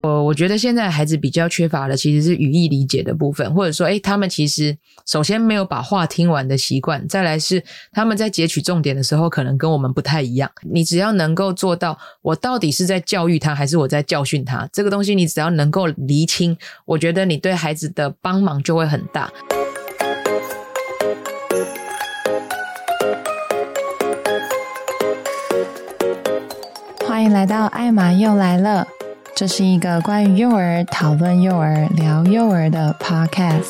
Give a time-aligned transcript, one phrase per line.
[0.00, 7.62] 我我觉得现在孩子比较缺乏的其实是语义理解的部分，或者说，诶，他们其实首先没有把话听完的习惯，再来是
[7.92, 10.48] 他们在截取重点的时候，可能跟我们不太一样。
[10.62, 19.32] 你只要能够做到，我到底是在教育他，还是我在教训他，这个东西你只要能够厘清，我觉得你对孩子的帮忙就会很大。
[27.04, 28.86] 欢迎来到艾玛又来了。
[29.38, 33.68] 这是一个关于幼儿、讨论幼儿、聊幼儿的 podcast。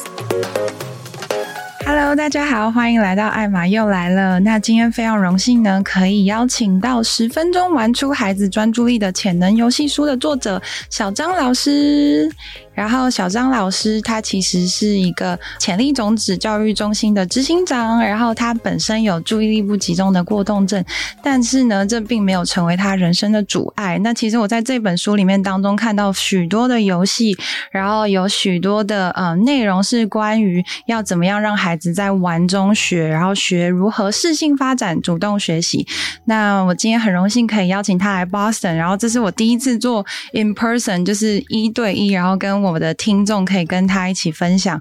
[1.90, 4.38] Hello，大家好，欢迎来到艾玛又来了。
[4.40, 12.30] 那今天非常荣幸呢，可以邀请到《十分钟玩出孩子专注力的潜能游戏书》的作者小张老师。
[12.74, 20.84] 然后小张老师他其实是一个潜力种子教育中心的执行长，然后他本身有注意力不集中的过动症，
[21.20, 23.98] 但是呢，这并没有成为他人生的阻碍。
[23.98, 27.36] 那其实我在这本书里面当中看到许多的游戏，
[27.72, 35.86] 然后有许多的呃内容是关于要怎么样让孩子在玩中学，然后学如何适性发展、主动学习。
[36.26, 42.68] 那我今天很荣幸可以邀请他来 Boston，然后这是我第一次做 in person，就是一对一，然后跟我。
[42.68, 44.78] 我的听众可以跟他一起分享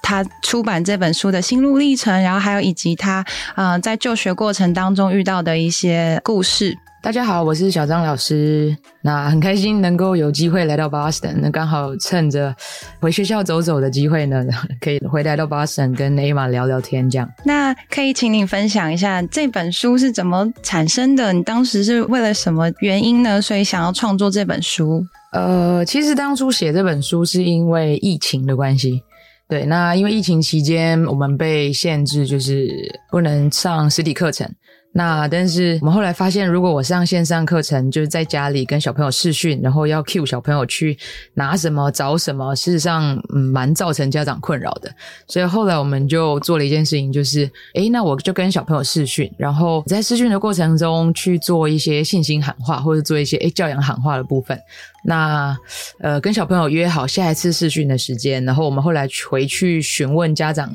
[0.00, 3.24] 他出版这本书的心路历程，然后还有以及他
[3.56, 6.78] 呃在就学过程当中遇到的一些故事。
[7.04, 12.56] 大家好，我是小张老师，那很开心能够有机会来到 Boston，那刚好趁着
[12.98, 14.42] 回学校走走的机会呢，
[14.80, 17.30] 可以回来到 Boston 跟 Emma 聊聊天这样。
[17.44, 21.30] 那可以请你分享一下这本书是怎么产生的？
[21.34, 23.38] 你当时是为了什么原因呢？
[23.42, 25.04] 所以想要创作这本书？
[25.32, 29.02] 呃，其实当初写这本书是因为疫情的关系，
[29.46, 32.66] 对，那因为疫情期间我们被限制，就是
[33.10, 34.50] 不能上实体课程。
[34.96, 40.96] 那但是我们后来发现，如果我上线上课程，就是在家里跟小朋友视讯，然后要 cue 小朋友去
[41.34, 44.88] 拿什么找什么，事实上嗯蛮造成家长困扰的。
[45.26, 54.56] 所以后来我们就做了一件事情，就是诶，那我就跟小朋友视讯，然后在视讯的过程中去做一些信心喊话，或者做一些诶教养喊话的部分。
[55.04, 55.56] 那
[55.98, 60.72] 呃跟小朋友约好下一次视讯的时间，然后我们后来回去询问家长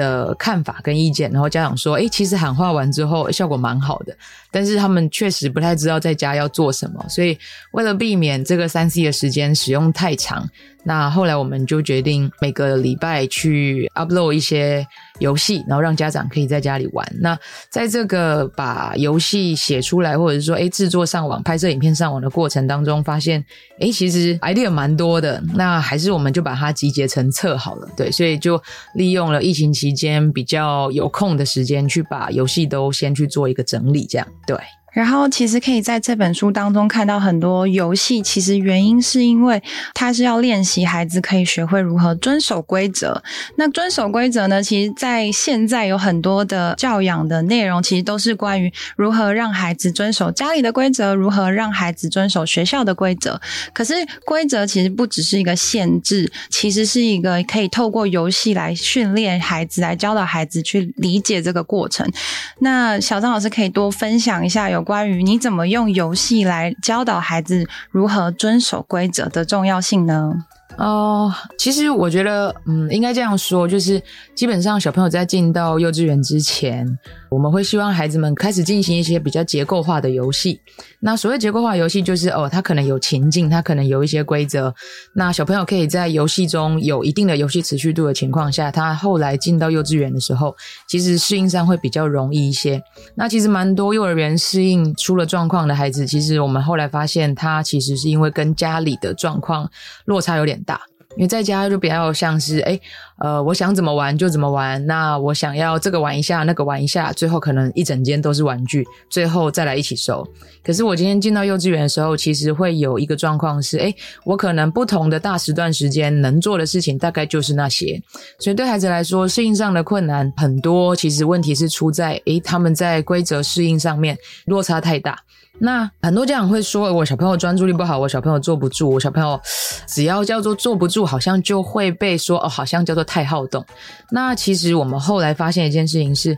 [0.00, 4.16] 的看法跟意见，然后家长说：“诶，其实喊话完之后效果蛮好的，
[4.50, 7.38] 但是他们确实不太知道在家要做什么，所以
[7.72, 10.48] 为了避免这个三 C 的时间使用太长。”
[10.82, 14.86] 那后来我们就决定每个礼拜去 upload 一些
[15.18, 17.06] 游戏，然后让家长可以在家里玩。
[17.20, 23.44] 那在这个把游戏写出来，或者是说诶制作上网、拍摄影片上网的过程当中，发现
[23.80, 25.42] 诶其实 idea 蛮多的。
[25.54, 28.60] 那还是我们就把它集结成册好了，对，所以就
[28.94, 34.56] 利用了疫情期间比较有空的时间，去把游戏都先去做一个整理，这样对。
[34.92, 39.62] 然后其实可以在这本书当中看到很多游戏，其实原因是因为
[39.94, 43.22] 它是要练习孩子可以学会如何遵守规则。
[43.56, 53.40] 那遵守规则呢，其实在现在有很多的教养的内容，其实都是关于如何让孩子遵守家里的规则，如何让孩子遵守学校的规则。
[53.72, 62.10] 可是规则其实不只是一个限制，其实是一个可以透过游戏来训练孩子，来教导孩子去理解这个过程。
[62.58, 64.79] 那小张老师可以多分享一下有。
[64.82, 70.46] 关于你怎么用游戏来教导孩子如何遵守规则的重要性呢？
[70.76, 74.02] 哦，其实我觉得，嗯，应该这样说，就是
[74.34, 76.86] 基本上小朋友在进到幼稚园之前，
[77.28, 80.60] 我们会希望孩子们开始进行一些比较结构化的游戏。
[81.00, 84.74] 那所谓结构化游戏，就是哦，它可能有情境，它可能有一些规则。
[85.14, 90.56] 那小朋友可以在游戏中有一定的游戏持续度的情况下，他后来进到幼稚园的时候，
[90.88, 92.82] 其实适应上会比较容易一些。
[93.16, 99.70] 那其实蛮多幼儿园适应出了状况的孩子，其实我们后来发现，他其实是因为跟家里的状况
[100.06, 100.80] 落差有点大。
[101.16, 102.80] 因为在家就比较像是，诶，
[103.18, 104.86] 呃，我想怎么玩就怎么玩。
[104.86, 110.24] 那我想要这个玩一下，那个玩一下，最后可能一整间都是玩具，最后再来一起收。
[110.64, 113.92] 可是我今天进到幼稚园的时候，其实会有一个状况是，诶，
[114.24, 118.00] 我可能不同的大时段时间能做的事情大概就是那些。
[118.38, 120.94] 所以对孩子来说，适应上的困难很多。
[120.94, 124.16] 其实问题是出在，诶，他们在规则适应上面
[124.46, 125.18] 落差太大。
[125.62, 129.38] 那很多家长会说，我小朋友专注力不好，我小朋友坐不住，我小朋友
[129.86, 133.62] 只要叫做坐不住，好像就会被说哦，好像叫做太好动。
[134.10, 136.32] 那其实我们后来发现一件事情是，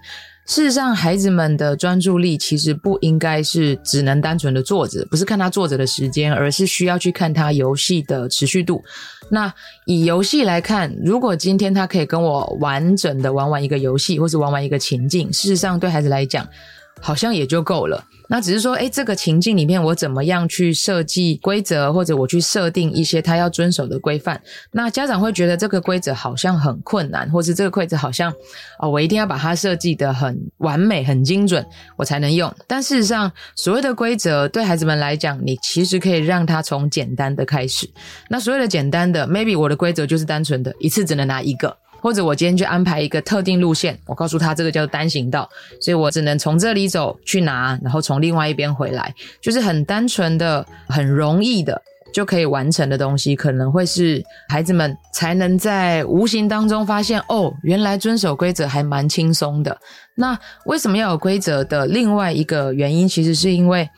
[0.44, 8.82] 事实上孩子们的专注力其实不应该是只能单纯的坐着，不是看他坐着的时间，而是需要去看他游戏的持续度。
[9.30, 9.54] 那
[9.86, 16.44] 以游戏来看，如果今天他可以跟我完整的玩完一个游戏，或是玩完一个情境，事实上对孩子来讲。
[17.00, 18.04] 好像也就够了。
[18.32, 24.40] 那只是说，诶，这个情境里面，我怎么样去设计规则，或者我去设定一些他要遵守的规范？
[24.70, 28.32] 那家长会觉得这个规则好像很困难，或是这个规则好像，
[28.78, 31.62] 哦，我一定要把它设计得很完美、很精准，
[31.98, 32.50] 我才能用。
[32.66, 37.86] 但事实上，所谓的规则对孩子们来讲，你其实可以让他从简单的开始。
[38.30, 41.76] 那所谓的简单的，maybe 我的规则就是单纯的，一次只能拿一个。
[42.02, 45.48] 或者我今天去安排一个特定路线，我告诉他这个叫单行道，
[45.80, 51.80] 所以我只能从这里走去拿，然后从另外一边回来，就是很单纯的、很容易的
[52.12, 59.78] 就可以完成的东西，可能会是孩子们才能在无形当中发现，哦，原来遵守规则还蛮轻松的。
[60.16, 63.88] 那为什么要有规则的另外一个原因，其实是因为，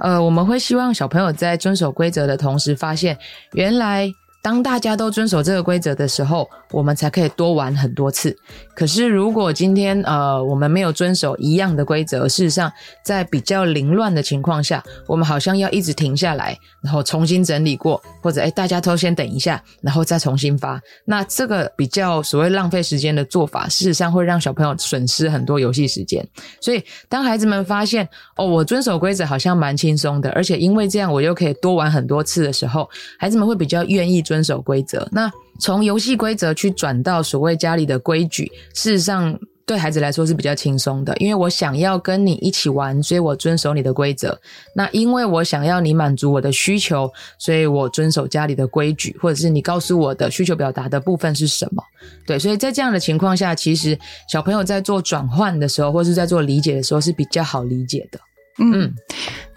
[0.00, 3.18] 呃，我们会希望小朋友在遵守规则的同时，发现
[3.52, 4.10] 原来。
[4.42, 8.36] 当大家都遵守这个规则的时候，我们才可以多玩很多次。
[8.74, 12.72] 可是如果今天呃我们没有遵守一样的规则，事实上
[13.04, 20.80] 在比较凌乱的情况下，我们好像要一直停下来，然后重新整理过，或者诶大家都先等一下，然后再重新发。
[21.04, 26.26] 那这个比较所谓浪费时间的做法，事实上会让小朋友损失很多游戏时间。
[26.60, 32.88] 所以当孩子们发现哦，我遵守规则好像蛮轻松的，而且因为这样我又可以多玩很多次的时候，
[33.18, 34.20] 孩子们会比较愿意。
[34.20, 44.36] 遵守规则，那从游戏规则去转到所谓家里的规矩，事实上对孩子来说是比较轻松的，因为我想要跟你一起玩，所以我遵守你的规则。
[44.74, 47.08] 那因为我想要你满足我的需求，
[47.38, 51.84] 所以我遵守家里的规矩，或者是你告诉我的需求表达的部分是什么？
[52.26, 53.96] 对，所以在这样的情况下，其实
[54.28, 58.18] 小朋友在做转换的时候，或是在做理解的时候是比较好理解的。
[58.58, 58.92] 嗯。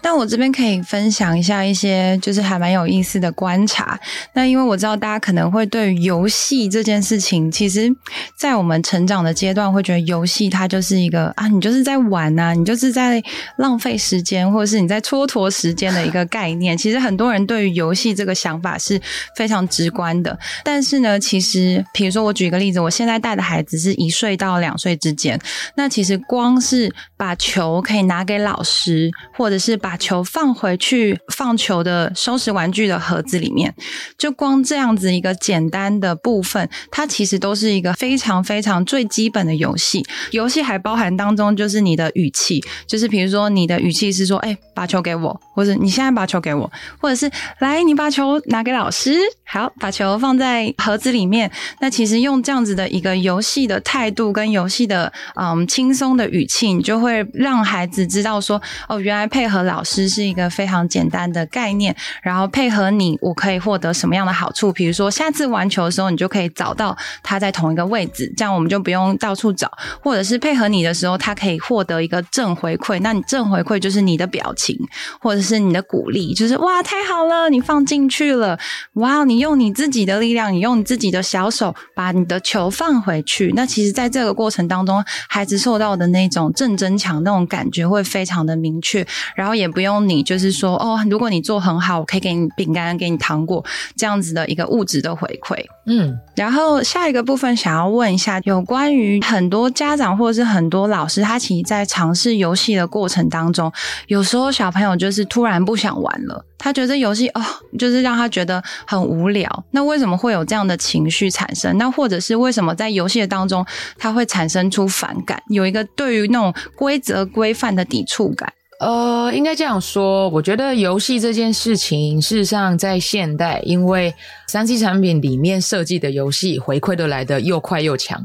[0.04, 3.98] 那我这边可以分享一下一些就是还蛮有意思的观察。
[4.34, 7.90] 那因为我知道大家可能会对游戏这件事情，其实，
[8.36, 13.22] 在我们成长的阶段会觉得游戏它就是一个啊，你就是在玩啊，你就是在
[13.56, 16.76] 浪费时间，或者是你在蹉跎时间的一个概念。
[16.76, 19.00] 其实很多人对于游戏这个想法是
[19.34, 20.38] 非常直观的。
[20.62, 25.40] 但是呢，其实比如说我举一个例子，我现在带的孩子是一岁到两岁之间，
[25.74, 33.72] 那其实光是把球可以拿给老师，或者是把把球放回去放球的收拾玩具的盒子里面，
[34.18, 40.04] 就光这样子一个简单的部分，它其实都是一个非常非常最基本的游戏。
[40.32, 46.68] 游戏还包含当中就是你的语气，就是比如说你的语气是说：“哎，把球给我。”或者你现在把球给我，
[47.00, 47.30] 或者是
[47.60, 49.16] 来你把球拿给老师，
[49.46, 51.48] 好，把球放在盒子里面。
[51.78, 64.72] 那其实用这样子的一个游戏的态度跟游戏的嗯轻松的语气，你就会让孩子知道说：“哦，原来配合老。”师是一个非常简单的概念，然后配合你，我可以获得什么样的好处？
[64.72, 69.70] 比如说，下次玩球的时候，你就可以找到他在同一个位置，这样我们就不用到处找。
[70.00, 72.98] 或者是配合你的时候，他可以获得一个正回馈。
[73.00, 74.78] 那你正回馈就是你的表情，
[75.20, 78.58] 或者是你的鼓励，就是哇，太好了，你放进去了，
[78.94, 83.52] 哇，你用你自己的力量，你用你自己的小手把你的球放回去。
[83.54, 89.63] 那其实，在这个过程当中，孩子受到的那种正增强那种感觉会非常的明确，然后也。
[89.68, 93.64] 不用你就是说哦，如果你做很好，我可以给你饼干，给你糖果，
[93.96, 95.56] 这样子的一个物质的回馈。
[95.86, 103.70] 嗯，然后下一个部分想要问一下，有关于很多家长或者是很多老师，他其实在尝试游戏的过程当中，
[104.06, 107.42] 有时候小朋友就是突然不想玩了，他觉得游戏哦，
[107.78, 109.64] 就是让他觉得很无聊。
[109.72, 111.76] 那为什么会有这样的情绪产生？
[111.76, 113.64] 那或者是为什么在游戏的当中
[113.98, 118.50] 他会产生出反感，有一个对于那种规则规范的抵触感？
[118.84, 124.14] 呃，应该这样说，我觉得游戏这件事情，事实上在现代，因为
[124.46, 128.22] 三 C 产品里面设计的游戏回馈都来的又快又强，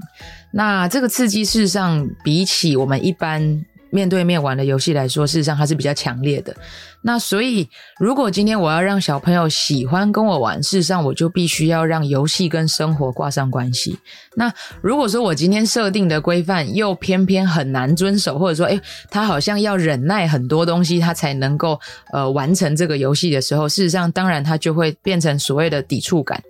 [0.52, 3.64] 那这个刺激事实上比起我们一般。
[3.92, 6.56] 面对面玩的游戏来说，事实上它是比较强烈的。
[7.02, 13.98] 那所以，如果今天我要让小朋友喜欢跟我玩，事实上我就必须要让游戏跟生活挂上关系。
[14.36, 14.52] 那
[14.82, 21.80] 如果说我今天设定的规范又偏偏很难遵守，或者说，诶，他好像要忍耐很多东西，他才能够
[22.12, 26.42] 呃完成这个游戏的时候，事实上当然他就会变成所谓的抵触感。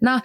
[0.00, 0.20] 那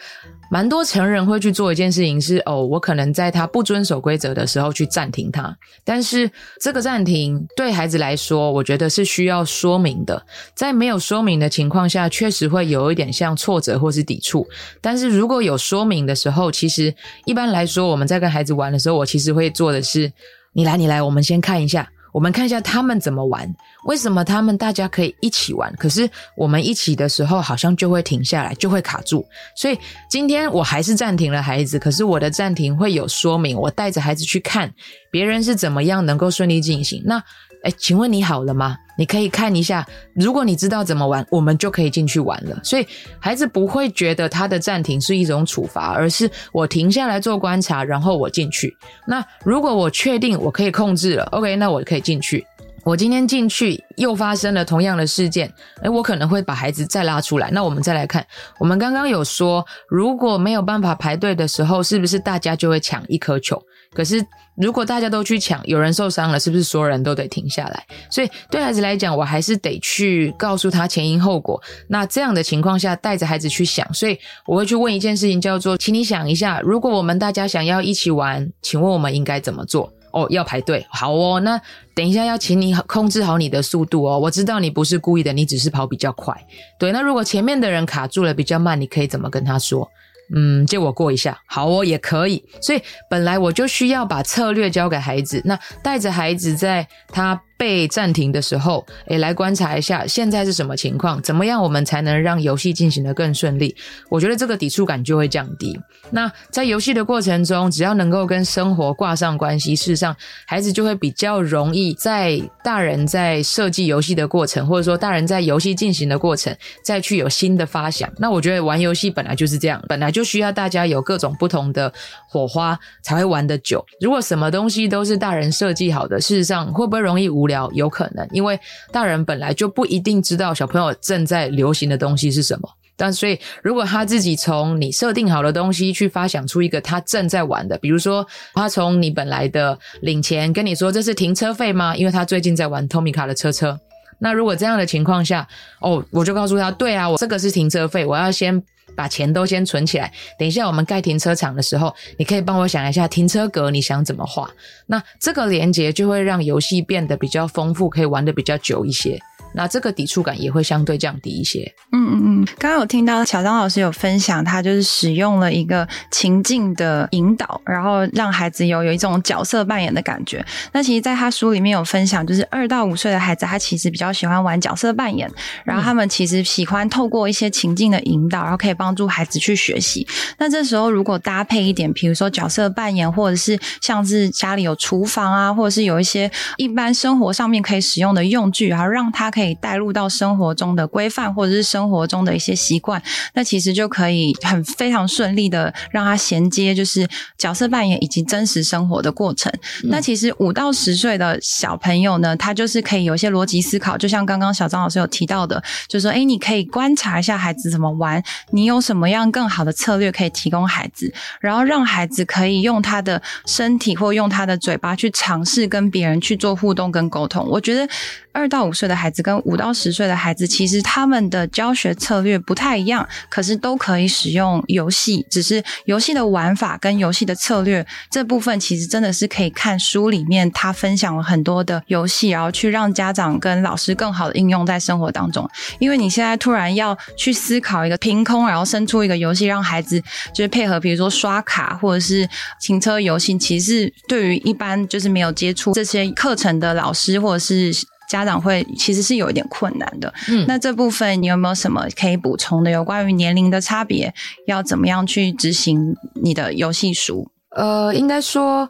[0.51, 10.25] 蛮多成人会去做一件事情是哦，我可能在他不遵守规则的时候去暂停他，但是这个暂停对孩子来说，我觉得是需要说明的。
[10.55, 14.47] 在没有说明的情况下，确实会有一点像挫折或是抵触。
[14.81, 16.93] 但是如果有说明的时候，其实
[17.25, 20.11] 一般来说，我们在跟孩子玩的时候，我其实会做的是，
[20.53, 21.89] 你来，你来，我们先看一下。
[22.11, 23.53] 我们看一下他们怎么玩，
[23.85, 29.25] 为什么他们大家可以一起玩，可是我们一起的时候好像就会停下来，就会卡住。
[29.55, 29.77] 所以
[30.09, 34.73] 今天我还是暂停了孩子，可是我的暂停会有说明，我带着孩子去看
[35.11, 37.01] 别人是怎么样能够顺利进行。
[37.05, 37.23] 那
[37.63, 38.77] 哎，请问你好了吗？
[38.97, 42.59] 你可以看一下，如果你知道怎么玩，我们就可以进去玩了。
[42.63, 42.85] 所以
[43.19, 48.75] 孩子不会觉得他的暂停是一种处罚，而是我停下来做观察，然后我进去。
[49.07, 52.45] 那如果我确定我可以控制了，OK，那我可以进去。
[52.85, 57.51] 我今天进去又发生了同样的事件，诶，我可能会把孩子再拉出来。
[57.51, 58.25] 那我们再来看，
[58.57, 63.61] 我们刚刚有说，如果没有办法排队的时候，是不是大家就会抢一颗球？
[63.93, 64.23] 可是
[64.55, 67.85] 如果大家都去抢，有人受伤了，是不是所有人都得停下来？
[68.09, 71.61] 所以对孩子来讲，我还是得去告诉他前因后果。
[71.87, 79.91] 那这样的情况下，带着孩子去想，所以我会去问一件事情，叫做，请你想一下，如果我们大家想要一起玩，请问我们应该怎么做？
[80.11, 81.39] 哦，要排队，好哦。
[81.41, 81.61] 那
[81.93, 84.17] 等一下要请你控制好你的速度哦。
[84.17, 86.35] 我知道你不是故意的，你只是跑比较快。
[86.79, 89.87] 对，那如果前面的人卡住了比较慢，你可以怎么跟他说？
[90.33, 92.43] 嗯，借我过一下，好哦，也可以。
[92.61, 97.41] 所以本来我就需要把策略交给孩子，那带着孩子在他。
[97.59, 103.75] 被暂停的时候，诶，来观察一下现在是什么情况，怎么样我们才能让游戏进行得更顺利？
[104.07, 105.77] 我觉得这个抵触感就会降低。
[106.09, 110.15] 那在游戏的过程中，只要能够跟生活挂上关系，事实上
[110.47, 118.09] 孩子就会比较容易在大人在设计游戏的过程，或者说大人在游戏进行的过程，再去有新的发想。
[118.19, 121.91] 那我觉得玩游戏本来就是这样，本来就需要大家有各种不同的
[122.29, 123.85] 火花才会玩得久。
[123.99, 127.48] 如果什么东西都是大人设计好的，事实上会不会容易无？
[127.49, 128.57] 聊有可能，因为
[128.93, 141.93] 大人本来就不一定知道小朋友正在流行的东西是什么，但所以如果他自己从你设定好的东西去发想出一个他正在玩的，比如说他从你本来的领钱跟你说，这是停车费吗？
[141.97, 143.77] 因为他最近在玩 Tomica 的车车。
[144.19, 145.45] 那如果这样的情况下，
[145.81, 148.63] 哦，我就告诉他，对啊，我这个是停车费，我要先。
[148.99, 154.51] 把钱都先存起来，等一下我们盖停车场的时候，你可以帮我想一下停车格你想怎么画。
[154.87, 159.17] 那这个连接就会让游戏变得比较丰富，可以玩的比较久一些。
[159.53, 161.71] 那这个抵触感也会相对降低一些。
[161.91, 170.45] 嗯嗯嗯，刚刚有听到小张老师有分享，他就是使用了一个情境的引导，然后让孩子有有一种角色扮演的感觉。
[170.71, 175.29] 那其实，在他书里面有分享，就是二到五岁的孩子，他其实比较喜欢玩角色扮演，
[175.63, 180.07] 然后他们其实喜欢透过一些情境的引导，然后可以帮助孩子去学习。
[180.37, 189.38] 那这时候如果搭配一点，比如说角色扮演，或者是像是家里有厨房啊，或者是有一些一般生活上面可以使用的用具，然后让他可。
[189.39, 193.01] 可以带入到生活中的规范，或者是生活中的一些习惯，
[193.33, 199.49] 那其实就可以很非常顺利的让他衔接，就是角色扮演以及真实生活的过程。
[199.83, 217.47] 嗯、那其实五到十岁的小朋友呢，他就是可以有一些逻辑思考，就像刚刚小张老师有提到的，就是说，哎，你可以观察一下孩子怎么玩，你有什么样更好的策略可以提供孩子，然后让孩子可以用他的身体或用他的嘴巴去尝试跟别人去做互动跟沟通。
[217.49, 217.87] 我觉得。
[218.31, 225.23] 二到五岁的孩子跟五到十岁的孩子，其实他们的教学策略不太一样，可是都可以使用游戏。
[225.29, 235.47] 只是游戏的玩法跟游戏的策略这部分，其实真的是可以看书里面他分享了很多的游戏，然后去让家长跟老师更好的应用在生活当中。
[235.77, 240.01] 因为你现在突然要去思考一个凭空，然后生出一个游戏，让孩子
[240.33, 242.27] 就是配合，比如说刷卡或者是
[242.59, 247.71] 停车游戏，其实对于一般就是没有接触这些课程的老师或者是。
[248.09, 252.71] 家长会其实是有一点困难的，嗯，那这部分你有没有什么可以补充的？
[252.71, 254.11] 有关于年龄的差别，
[254.47, 257.29] 要怎么样去执行你的游戏书？
[257.55, 258.67] 呃，应该说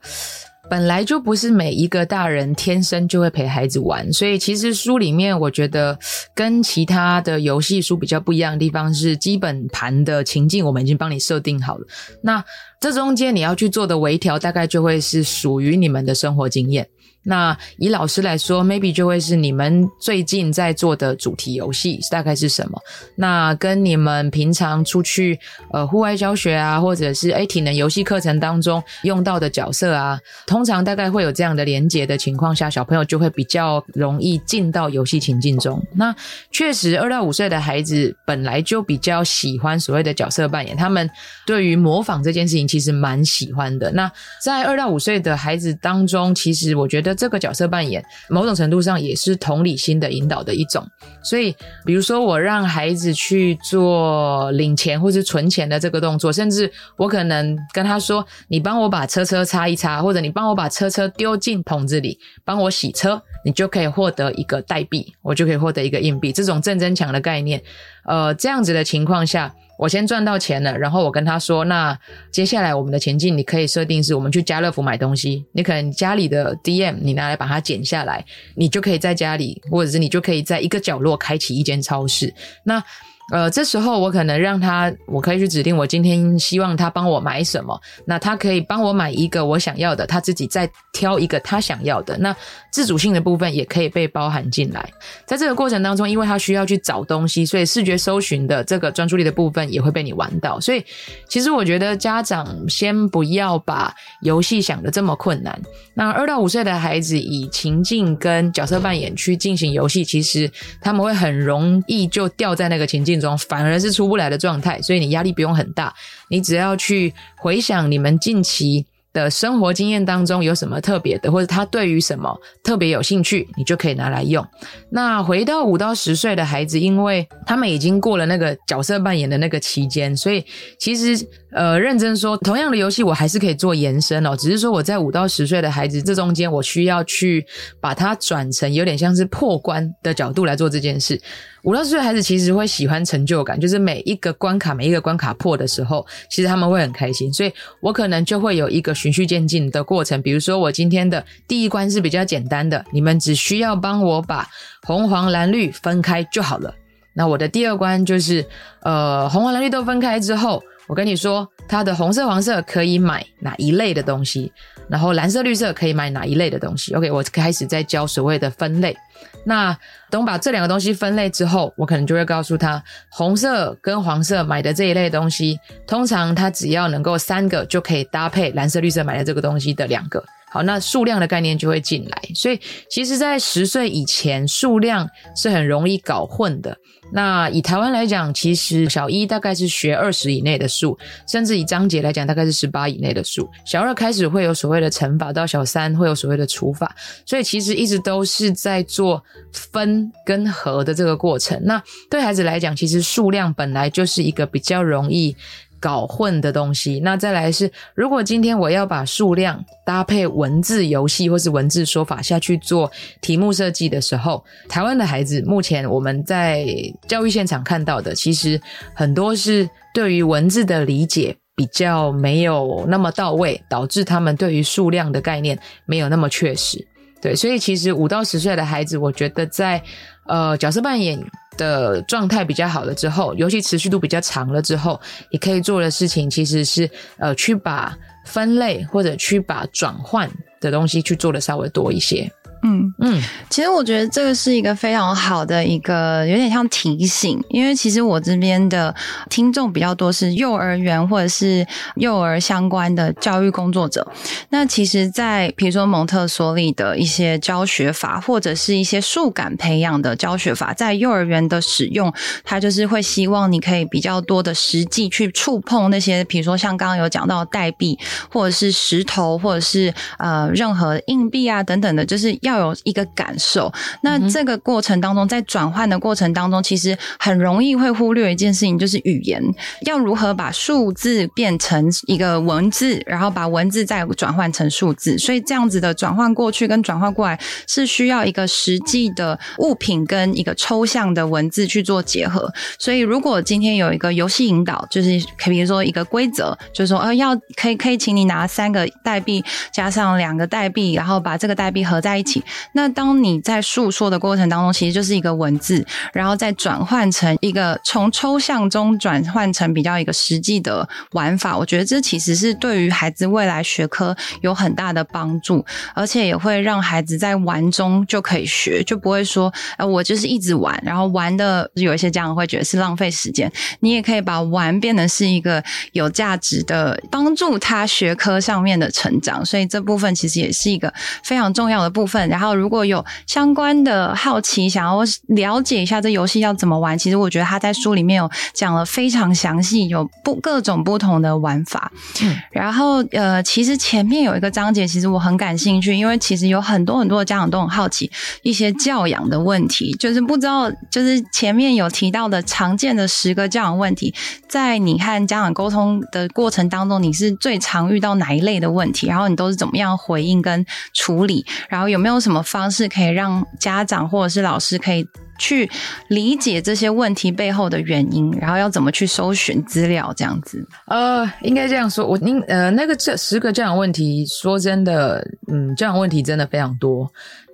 [0.69, 5.97] 本来就不是每一个大人天生就会陪孩子玩，所以其实书里面我觉得
[6.35, 11.87] 跟其他的游戏书比较不一样的地方是，基本盘的情境我们已经帮你设定好了，
[12.21, 12.43] 那
[12.79, 16.87] 这中间你要去做的微调，大概就会是属于你们的生活经验。
[17.23, 22.79] 那以老师来说，maybe 就会是你们最近在做的主题游戏大概是什么？
[23.15, 25.37] 那跟你们平常出去
[25.71, 35.79] 呃户外教学啊，或者是诶体能游戏课程当中用到的角色啊，通常大概会有这样的连结的情况下，小朋友就会比较容易进到游戏情境中。
[35.93, 36.15] 那
[36.51, 41.07] 确实，二到五岁的孩子本来就比较喜欢所谓的角色扮演，他们
[41.45, 43.91] 对于模仿这件事情其实蛮喜欢的。
[43.91, 44.09] 那
[44.41, 47.08] 在二到五岁的孩子当中，其实我觉得。
[47.13, 50.85] 这个角色扮演，某种程度上也是同理心的引导的一种。
[51.23, 67.61] 所以，比如说我让孩子去做领钱或是存钱的这个动作，甚至我可能跟他说：“你帮我把车车擦一擦，或者你帮我把车车丢进桶子里，帮我洗车，你就可以获得一个代币，我就可以获得一个硬币。”这种正增强的概念，
[68.05, 69.53] 呃，这样子的情况下。
[69.79, 71.97] 我先赚到钱了，然后我跟他说，那
[72.31, 82.33] 接下来我们的前进，你可以设定是我们去家乐福买东西，你可能家里的 DM 你拿来把它剪下来，你就可以在家里，或者是你就可以在一个角落开启一间超市。
[82.65, 82.83] 那
[83.31, 92.35] 呃，这时候我可能让他，我可以去指定我今天希望他帮我买什么，那他可以帮我买一个我想要的，他自己再挑一个他想要的，那
[92.71, 94.89] 自主性的部分也可以被包含进来。
[95.25, 100.59] 在这个过程当中，因为他需要去找东西，所以视觉搜寻的这个专注力的部分也会被你玩到。
[100.59, 100.83] 所以，
[101.27, 105.59] 其实我觉得家长先不要把游戏想的这么困难。
[105.93, 110.49] 那二到五岁的孩子以情境跟角色扮演去进行游戏，其实
[110.81, 115.93] 他们会很容易就掉在那个情境中反而是出不来的状态，所以你压力不用很大，
[116.29, 124.45] 你只要去回想你们近期的生活经验当中有什么特别的，或者他对于什么特别有兴趣，你就可以拿来用。
[124.91, 130.45] 那回到五到十岁的孩子，因为他们已经过了那个角色扮演的那个期间，所以
[130.79, 137.45] 其实呃，认真说，同样的游戏我还是可以做延伸哦，只是说我在五到十岁的孩子这中间，我需要去
[137.81, 141.19] 把它转成有点像是破关的角度来做这件事。
[141.63, 147.33] 五到十岁孩子其实会喜欢成就感，就是每一个关卡，每一个关卡破的时候，其实他们会很开心。
[147.33, 147.51] 所以
[147.81, 150.21] 我可能就会有一个循序渐进的过程。
[150.21, 154.47] 比如说，我今天的第一关是比较简单的，你们只需要帮我把
[154.83, 156.73] 红、黄、蓝、绿分开就好了。
[157.13, 158.45] 那我的第二关就是，
[158.83, 164.51] 呃，红、黄、蓝、绿都分开之后，我跟你说，它的红色、黄色可以买哪一类的东西，
[164.89, 166.95] 然后蓝色、绿色可以买哪一类的东西。
[166.95, 168.97] OK，我开始在教所谓的分类。
[169.43, 169.77] 那
[170.09, 180.23] 等把这两个东西分类之后，我可能就会告诉他，红色跟黄色买的这一类东西，通常它只要能够三个就可以搭配蓝色、绿色买的这个东西的两个。
[180.51, 182.21] 好，那数量的概念就会进来。
[182.33, 186.77] 所以，其实，在十岁以前，数量是很容易搞混的。
[187.11, 193.49] 那以台湾来讲，其实小一大概是学二十以内的数，甚至以章节来讲，大概是十八以内的数。
[193.65, 201.59] 小二开始会有所谓的乘法，到小三会有所谓的除法，所以其实一直都是在做分跟合的这个过程。
[201.63, 205.35] 那对孩子来讲，其实数量本来就是一个比较容易
[205.79, 206.99] 搞混的东西。
[207.03, 216.65] 那再来是，如果今天我要把数量搭配文字游戏或是文字说法下去做题目设计的时候，台湾的孩子目前我们在
[217.07, 218.59] 教育现场看到的，其实
[218.93, 226.85] 很多是对于文字的理解比较没有那么到位，导致他们对于数量的概念没有那么确实。
[227.21, 229.81] 对，所以其实五到十岁的孩子，我觉得在
[230.27, 231.19] 呃角色扮演
[231.59, 237.95] 的状态比较好了之后，尤其持续度比较长了之后，你可以做的事情其实是呃去把
[238.25, 242.31] 分类或者去把转换的东西去做的稍微多一些。
[242.61, 248.93] 嗯嗯，其实我觉得这个是一个非常好的一个有点像提醒，因为其实我这边的
[249.29, 254.05] 听众比较多是幼儿园或者是幼儿相关的教育工作者。
[254.49, 267.97] 那其实，在比如说蒙特梭利的一些教学法，或者是一些数感培养的教学法，在幼儿园的使用，它就是会希望你可以比较多的实际去触碰那些，比如说像刚刚有讲到代币，
[268.29, 272.48] 或者是石头，或者是呃任何硬币啊等等的，就是要。
[272.49, 279.41] 要有一个感受，那这个过程当中，在转换的过程当中，其实很容易会忽略一件事情，就是语言
[279.85, 285.17] 要如何把数字变成一个文字，然后把文字再转换成数字。
[285.17, 292.51] 所以这样子的转换过去跟转换过来，是需要一个实际的物品跟一个抽象的文字去做结合。
[292.79, 302.38] 所以如果今天有一个游戏引导，就是可比如说一个规则，就是说呃要可以可以请你拿三个代币加上两个代币，然后把这个代币合在一起。
[302.73, 311.57] 那当你在诉说的过程当中，其实就是一个文字，然后再转换成一个从抽象中转换成比较一个实际的玩法。
[311.57, 323.51] 我觉得这其实是对于孩子未来学科有很大的帮助，而且也会让孩子在玩中就可以学，就不会说，呃，我就是一直玩，然后玩的有一些家长会觉得是浪费时间。
[323.79, 329.45] 你也可以把玩变成是一个有价值的，帮助他学科上面的成长。
[329.45, 332.28] 所以这部分其实也是一个非常重要的部分。
[332.29, 341.91] 然后如果有相关的好奇，想要了解一下这游戏要怎么玩，其实我觉得他在书里面有讲了非常详细，有不各种不同的玩法。
[342.21, 348.09] 嗯，然后呃，其实前面有一个章节，其实我很感兴趣，因为其实有很多很多的家长都很好奇
[348.43, 354.13] 一些教养的问题，就是不知道就是前面有提到的常见的十个教养问题，
[354.47, 359.07] 在你和家长沟通的过程当中，你是最常遇到哪一类的问题？
[359.07, 361.45] 然后你都是怎么样回应跟处理？
[361.69, 365.69] 然后有没有什么方式可以让家长或者是老师可以去
[366.09, 370.65] 理解这些问题背后的原因，然后要怎么去搜寻资料这样子？
[370.87, 377.09] 呃，应该这样说，我您呃那个这十个这样问题，说真的，嗯，这样问题真的非常多。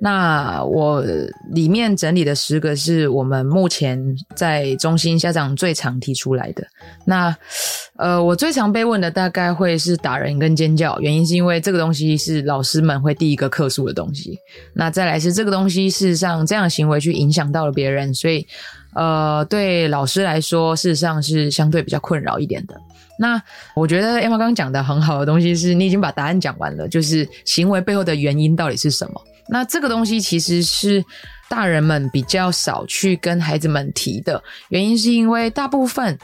[0.05, 1.03] 那我
[1.49, 3.99] 里面整理的十个是我们目前
[4.35, 6.63] 在中心家长最常提出来的。
[7.05, 7.35] 那
[7.95, 14.37] 呃，我最常被问的大概会是打人跟尖叫，原因是因为这个东西是老师们会第一个客诉的东西。
[14.75, 18.45] 那再来是这个东西，事实上这样的行为去影响到了别人，所以
[18.93, 22.75] 呃，对老师来说，事实上是相对比较困扰一点的。
[23.17, 23.41] 那
[23.75, 29.19] 我觉得 Emma 刚刚讲的很好的东西是，你已经把答案讲完了，就是行为背后的原因到底是什么？
[29.47, 31.03] 那这个东西其实是
[31.49, 36.17] 大人们比较少去跟孩子们提的，原因是因为大部分，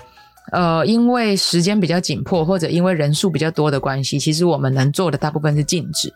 [0.51, 6.13] 呃，因为时间比较紧迫，或者因为人数比较多的关系，其实我们能做的大部分是禁止。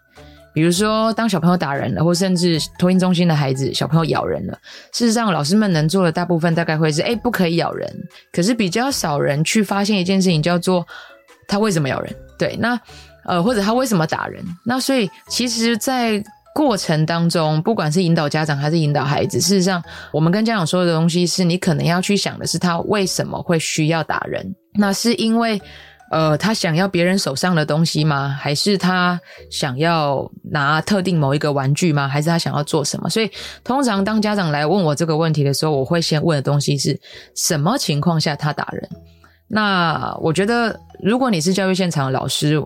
[0.54, 4.58] 比如说，当小朋友打人了，或甚至托婴中心的孩子小朋友咬人了，
[4.94, 7.94] 事实上，老师们能做的大部分大概会是：诶，不可以咬人。
[8.32, 10.88] 可是比较少人去发现一件事情，叫做
[11.46, 12.16] 他为什么咬人？
[12.38, 12.80] 对，那
[13.26, 14.42] 呃，或者他为什么打人？
[14.64, 16.24] 那所以，其实，在
[16.56, 24.56] 过程当中，不管是引导家长还是引导孩子，事实上，我们跟家长说的东西是你可能要去想的是他为什么会需要打人？
[24.74, 25.62] 那是因为，
[26.12, 28.30] 呃，他想要别人手上的东西吗？
[28.40, 29.20] 还是他
[29.52, 32.08] 想要拿特定某一个玩具吗？
[32.08, 33.10] 还是他想要做什么？
[33.10, 33.30] 所以，
[33.62, 36.98] 通常当家长来问我这个问题的时候，我会先问的东西是
[37.36, 38.90] 什么情况下他打人？
[39.50, 42.64] 那我觉得，如果你是教育现场的老师，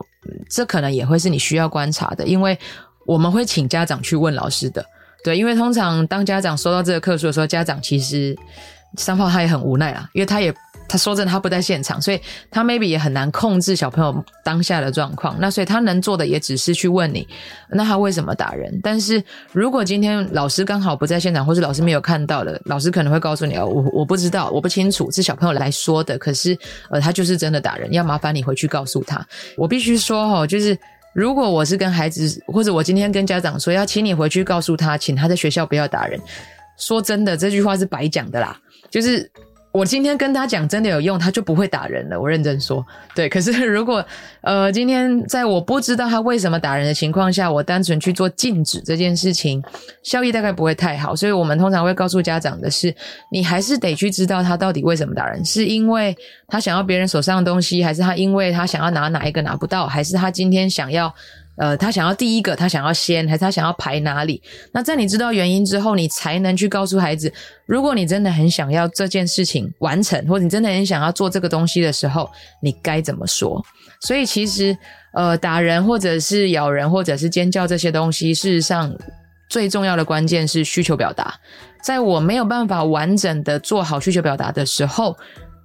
[0.48, 2.56] 这可能也会是你需要观察的，因为。
[3.10, 4.86] 我们会请家长去问老师的，
[5.24, 8.38] 对，因为通常当家长收到这个客诉的时候，家长其实
[8.98, 10.54] 三炮他也很无奈啦，因为他也
[10.88, 17.28] 他说真的他不在现场，所以他 maybe 也很难控制小朋友当下的状况，那所以他能做的也只是去问你，
[17.72, 18.80] 那他为什么打人？
[18.84, 26.56] 但是如果今天老师刚好不在现场，或是老师没有看到的，老师可能会告诉你哦，我我不知道，我不清楚，是小朋友来说的，可是
[26.92, 29.26] 呃他就是真的打人，要麻烦你回去告诉他。
[29.58, 30.78] 我必须说哦，就是。
[31.14, 36.20] 如果我是跟孩子，或者我今天跟家长说要请你回去告诉他，请他在学校不要打人。
[36.78, 38.58] 说真的，这句话是白讲的啦，
[38.90, 39.30] 就是。
[39.72, 42.20] 我今天跟他讲真的有用，他就不会打人了。
[42.20, 43.30] 我认真说，对。
[43.30, 44.04] 可是 如果
[44.42, 49.64] 呃，今天在我不知道他为什么打人的情况下，我单纯去做禁止这件事情，
[50.02, 51.16] 效益大概不会太好。
[51.16, 52.94] 所以我们通常会告诉家长的是，
[53.32, 61.14] 你还是得去知道他到底为什么打人，是因为他想要别人手上的东西，还是他因为他想要拿哪一个拿不到，还是他今天想要。
[61.60, 64.42] 呃，他想要第一个，他想要先，还是他想要排哪里？
[64.72, 67.32] 那在你知道原因之后，你才能去告诉孩子，
[67.66, 73.62] 如果你真的很想要这件事情完成，或者你真的很想要做这个东西的时候，你该怎么说？
[74.00, 74.76] 所以其实，
[75.14, 78.96] 呃，打人或者是咬人或者是尖叫这些东西，事实上
[79.50, 81.34] 最重要的关键是需求表达。
[81.84, 85.18] 在我没有办法完整的做好需求表达的时候，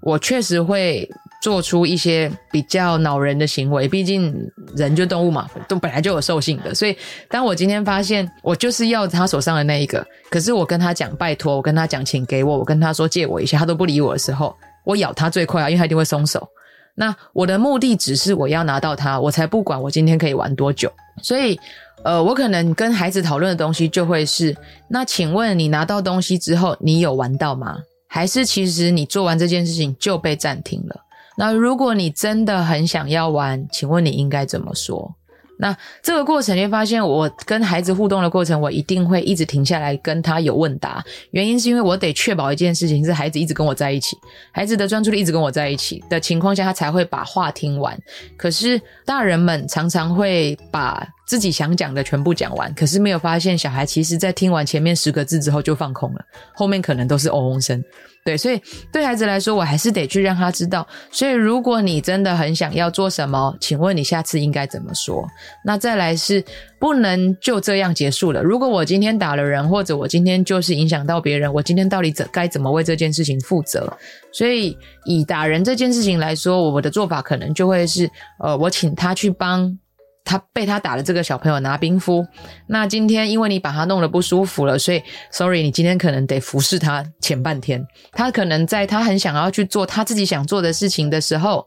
[0.02, 1.08] 我确实会。
[1.44, 4.34] 做出一些比较恼人的行为，毕竟
[4.74, 6.74] 人就动物嘛，都本来就有兽性的。
[6.74, 6.96] 所以，
[7.28, 16.48] 当我今天发现我就是要他手上的那一个，可是我跟他讲拜托，我跟他讲请给我，我跟他说借我一下，他都不理我的时候，我咬他最快啊，因为他一定会松手。
[16.94, 20.90] 那我的目的只是我要拿到它，我才不管我今天可以玩多久。
[21.22, 21.60] 所以，
[22.04, 24.56] 呃，我可能跟孩子讨论的东西就会是：
[24.88, 27.80] 那请问你拿到东西之后，你有玩到吗？
[28.08, 31.03] 还是其实你做完这件事情就被暂停了？
[31.36, 35.14] 那如果你真的很想要玩，请问你应该怎么说？
[35.56, 41.02] 那这个过程，你会发现，我跟孩子互动的过程，我一定会一直停下来跟他有问答。
[41.30, 44.16] 原因是因为我得确保一件事情是孩子一直跟我在一起，
[44.50, 47.96] 孩子的专注力一直跟我在一起的情况下，他才会把话听完。
[48.36, 56.24] 可是大人们常常会把自己想讲的全部讲完，可是没有发现小孩其实在听完前面十个字之后就放空了，
[56.56, 57.80] 后面可能都是嗡嗡声。
[58.24, 58.58] 对，所以
[58.90, 60.86] 对孩子来说，我还是得去让他知道。
[61.10, 65.22] 所以，如果你真的很想要做什么，请问你下次应该怎么说？
[65.62, 66.42] 那再来是
[66.78, 68.42] 不能就这样结束了。
[68.42, 73.92] 如果我今天打了人，或者我今天就是影响到别人，我今天到底怎该怎么为这件事情负责？
[74.32, 78.10] 所以，以打人这件事情来说，我的做法可能就会是，
[78.42, 79.78] 呃，我请他去帮。
[80.24, 82.26] 他被他打的这个小朋友拿冰敷，
[82.66, 87.86] 那今天因为你把他弄得不舒服了，所以 sorry，你今天可能得服侍他前半天。
[88.12, 91.66] 他可能在他很想要去做他自己想做的事情的时候，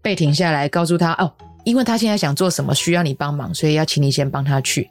[0.00, 4.88] 被停下来告诉他哦，因为他现在想做什么需要你帮忙，所以要请你先帮他去。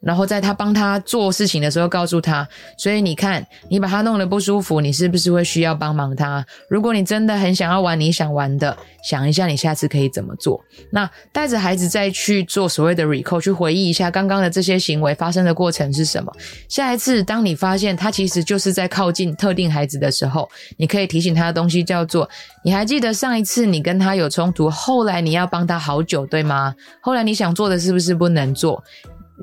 [0.00, 6.44] 然后在他帮他做事情的时候，告诉他，所以你看，你把他弄得不舒服，你是不是会需要帮忙他？
[6.68, 10.58] 如果你真的很想要玩你想玩的，想一下你下次可以怎么做。
[10.90, 16.32] 那带着孩子再去做所谓的 recall，去回忆一下刚刚的这些行为发生的过程是什么。
[16.68, 22.26] 下一次当你发现他其实就是在靠近特定孩子的时候，你可以提醒他的东西叫做：
[22.64, 26.74] 你还记得上一次你跟他有冲突，后来你要帮他好久，对吗？
[27.02, 28.82] 后来你想做的是不是不能做？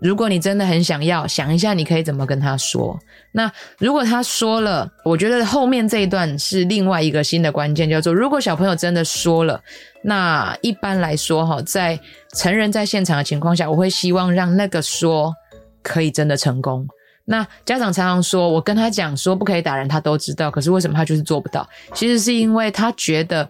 [0.01, 2.99] 如果你真的很想要，想一下你可以怎么跟他说。
[3.31, 9.60] 那如果他说了，我觉得后面这一段是另外一个新的关键，叫做如果小朋友真的说了，
[10.03, 11.99] 那一般来说哈，在
[12.36, 15.33] 成人在现场的情况下，我会希望让那个说
[15.81, 16.88] 可以真的成功。
[17.25, 21.67] 那家长常常说，我跟他讲说不可以打人，他都知道，可是为什么他就是做不到？
[21.93, 23.49] 其实是因为他觉得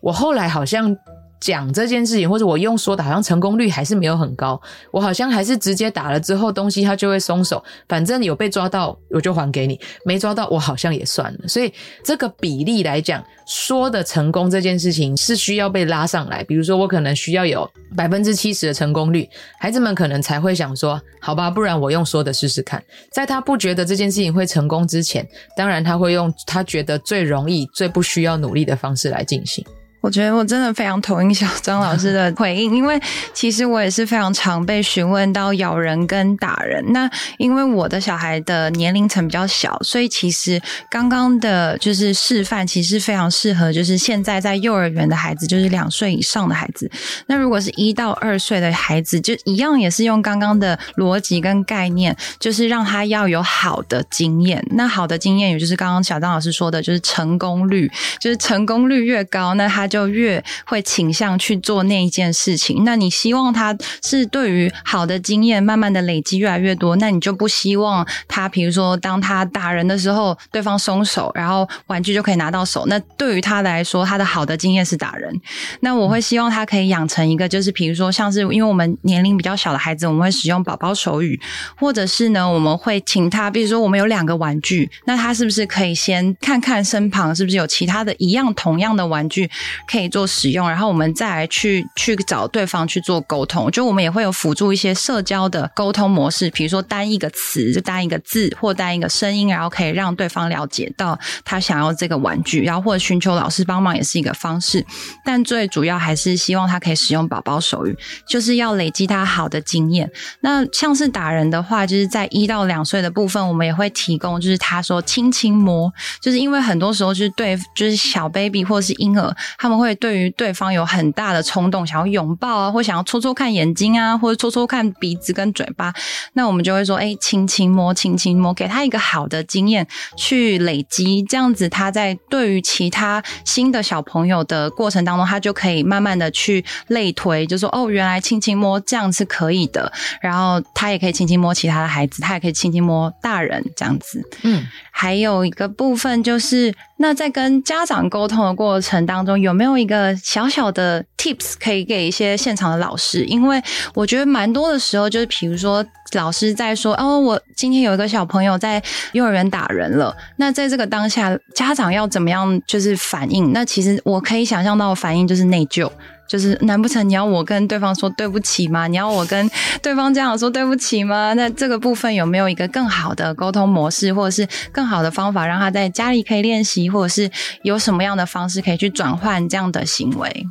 [0.00, 0.96] 我后来好像。
[1.40, 4.60] 讲这件事情，或者我用说的，好像成功率还是没有很高。
[4.90, 7.62] 我好像还是直接打了之后，东西他就会松手。
[7.88, 11.48] 反正有被抓到，我就还给你；没抓到，我好像也算了。
[11.48, 11.72] 所以
[12.02, 16.42] 这个比例来讲，说的成功这件事情是需要被拉上来。
[16.44, 29.64] 比如说，我可能需要有百分之七十的成功率，孩子们可能才会想说：“好吧，不然我用说的试试看。”在他不觉得这件事情会成功之前，当然他会用他觉得最容易、最不需要努力的方式来进行。
[30.00, 32.98] 我觉得我真的非常同意小张老师的回应，因为
[33.34, 36.84] 其实我也是非常常被询问到咬人跟打人。
[36.92, 46.88] 那因为我的小孩的年龄层比较小，所以其实刚刚的就是示范，其实非常适合就是现在在幼儿园的孩子，就是两岁以上的孩子。
[47.26, 54.64] 那如果是一到二岁的孩子，就一样也是用刚刚的逻辑跟概念，就是让他要有好的经验。
[54.76, 59.87] 那好的经验，也就是刚刚小张老师说的，就是成功率，就是成功率越高，那他。
[59.88, 62.84] 就越会倾向去做那一件事情。
[62.84, 72.84] 那你希望他是对于好的经验慢慢的累积越来越多，那你就不希望他，比如说当他打人的时候，对方松手，然后玩具就可以拿到手。
[72.86, 75.32] 那对于他来说，他的好的经验是打人。
[75.80, 81.40] 那我会希望他可以养成一个，就是比如说像是因为我们年龄比较小的孩子，我们会使用宝宝手语，
[81.78, 89.50] 或者是呢，我们会请他，比如说我们有两个玩具，那他是不是可以先看看身旁是不是有其他的一样同样的玩具。
[89.86, 93.70] 可以做使用，然后我们再来去去找对方去做沟通。
[93.70, 104.84] 就我们也会有辅助一些社交的沟通模式，比如说单一个词，就单一个字或单一个声音，然后可以让对方了解到他想要这个玩具，然后或者寻求老师帮忙也是一个方式。
[105.24, 107.96] 但最主要还是希望他可以使用宝宝手语，
[108.28, 110.10] 就是要累积他好的经验。
[110.40, 119.34] 那像是打人的话，就是在一到两岁的部分，我们也会提供，就是他说轻轻摸，就是因为很多时候就是对，就是小 baby 或是婴儿。
[119.68, 125.92] 他们会对于对方有很大的冲动，想要拥抱啊，或想要戳戳看眼睛啊，或者戳戳看鼻子跟嘴巴。
[126.32, 139.92] 那我们就会说，哎，轻轻摸，轻轻摸，给他一个好的经验去累积，这样子他在对于其他新的小朋友的过程当中，他就可以慢慢的去类推，就说哦，原来轻轻摸这样是可以的。
[140.22, 144.26] 然后他也可以轻轻摸其他的孩子，他也可以轻轻摸大人这样子。
[144.44, 153.24] 嗯，还有一个部分就是，那在跟家长沟通的过程当中，有没有一个小小的 tips 可以给一些现场的老师？
[153.24, 153.62] 因为
[153.94, 158.82] 我觉得蛮多的时候，就是比如说老师在说：“哦，我今天有一个小朋友在
[159.12, 163.52] 幼儿园打人了。”那在这个当下，家长要怎么样就是反应？
[163.52, 165.88] 那其实我可以想象到的反应就是内疚。
[166.28, 168.86] 就是难不成你要我跟对方说对不起吗？
[168.86, 169.50] 你要我跟
[169.82, 171.32] 对方这样说对不起吗？
[171.32, 177.30] 那这个部分有没有一个更好的沟通模式，或者是更好的方法，让他在家里可以练习，或者是
[177.62, 180.46] 有什么样的方式可以去转换这样的行为？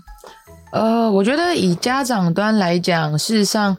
[0.71, 3.77] 呃，我觉得以家长端来讲，事实上。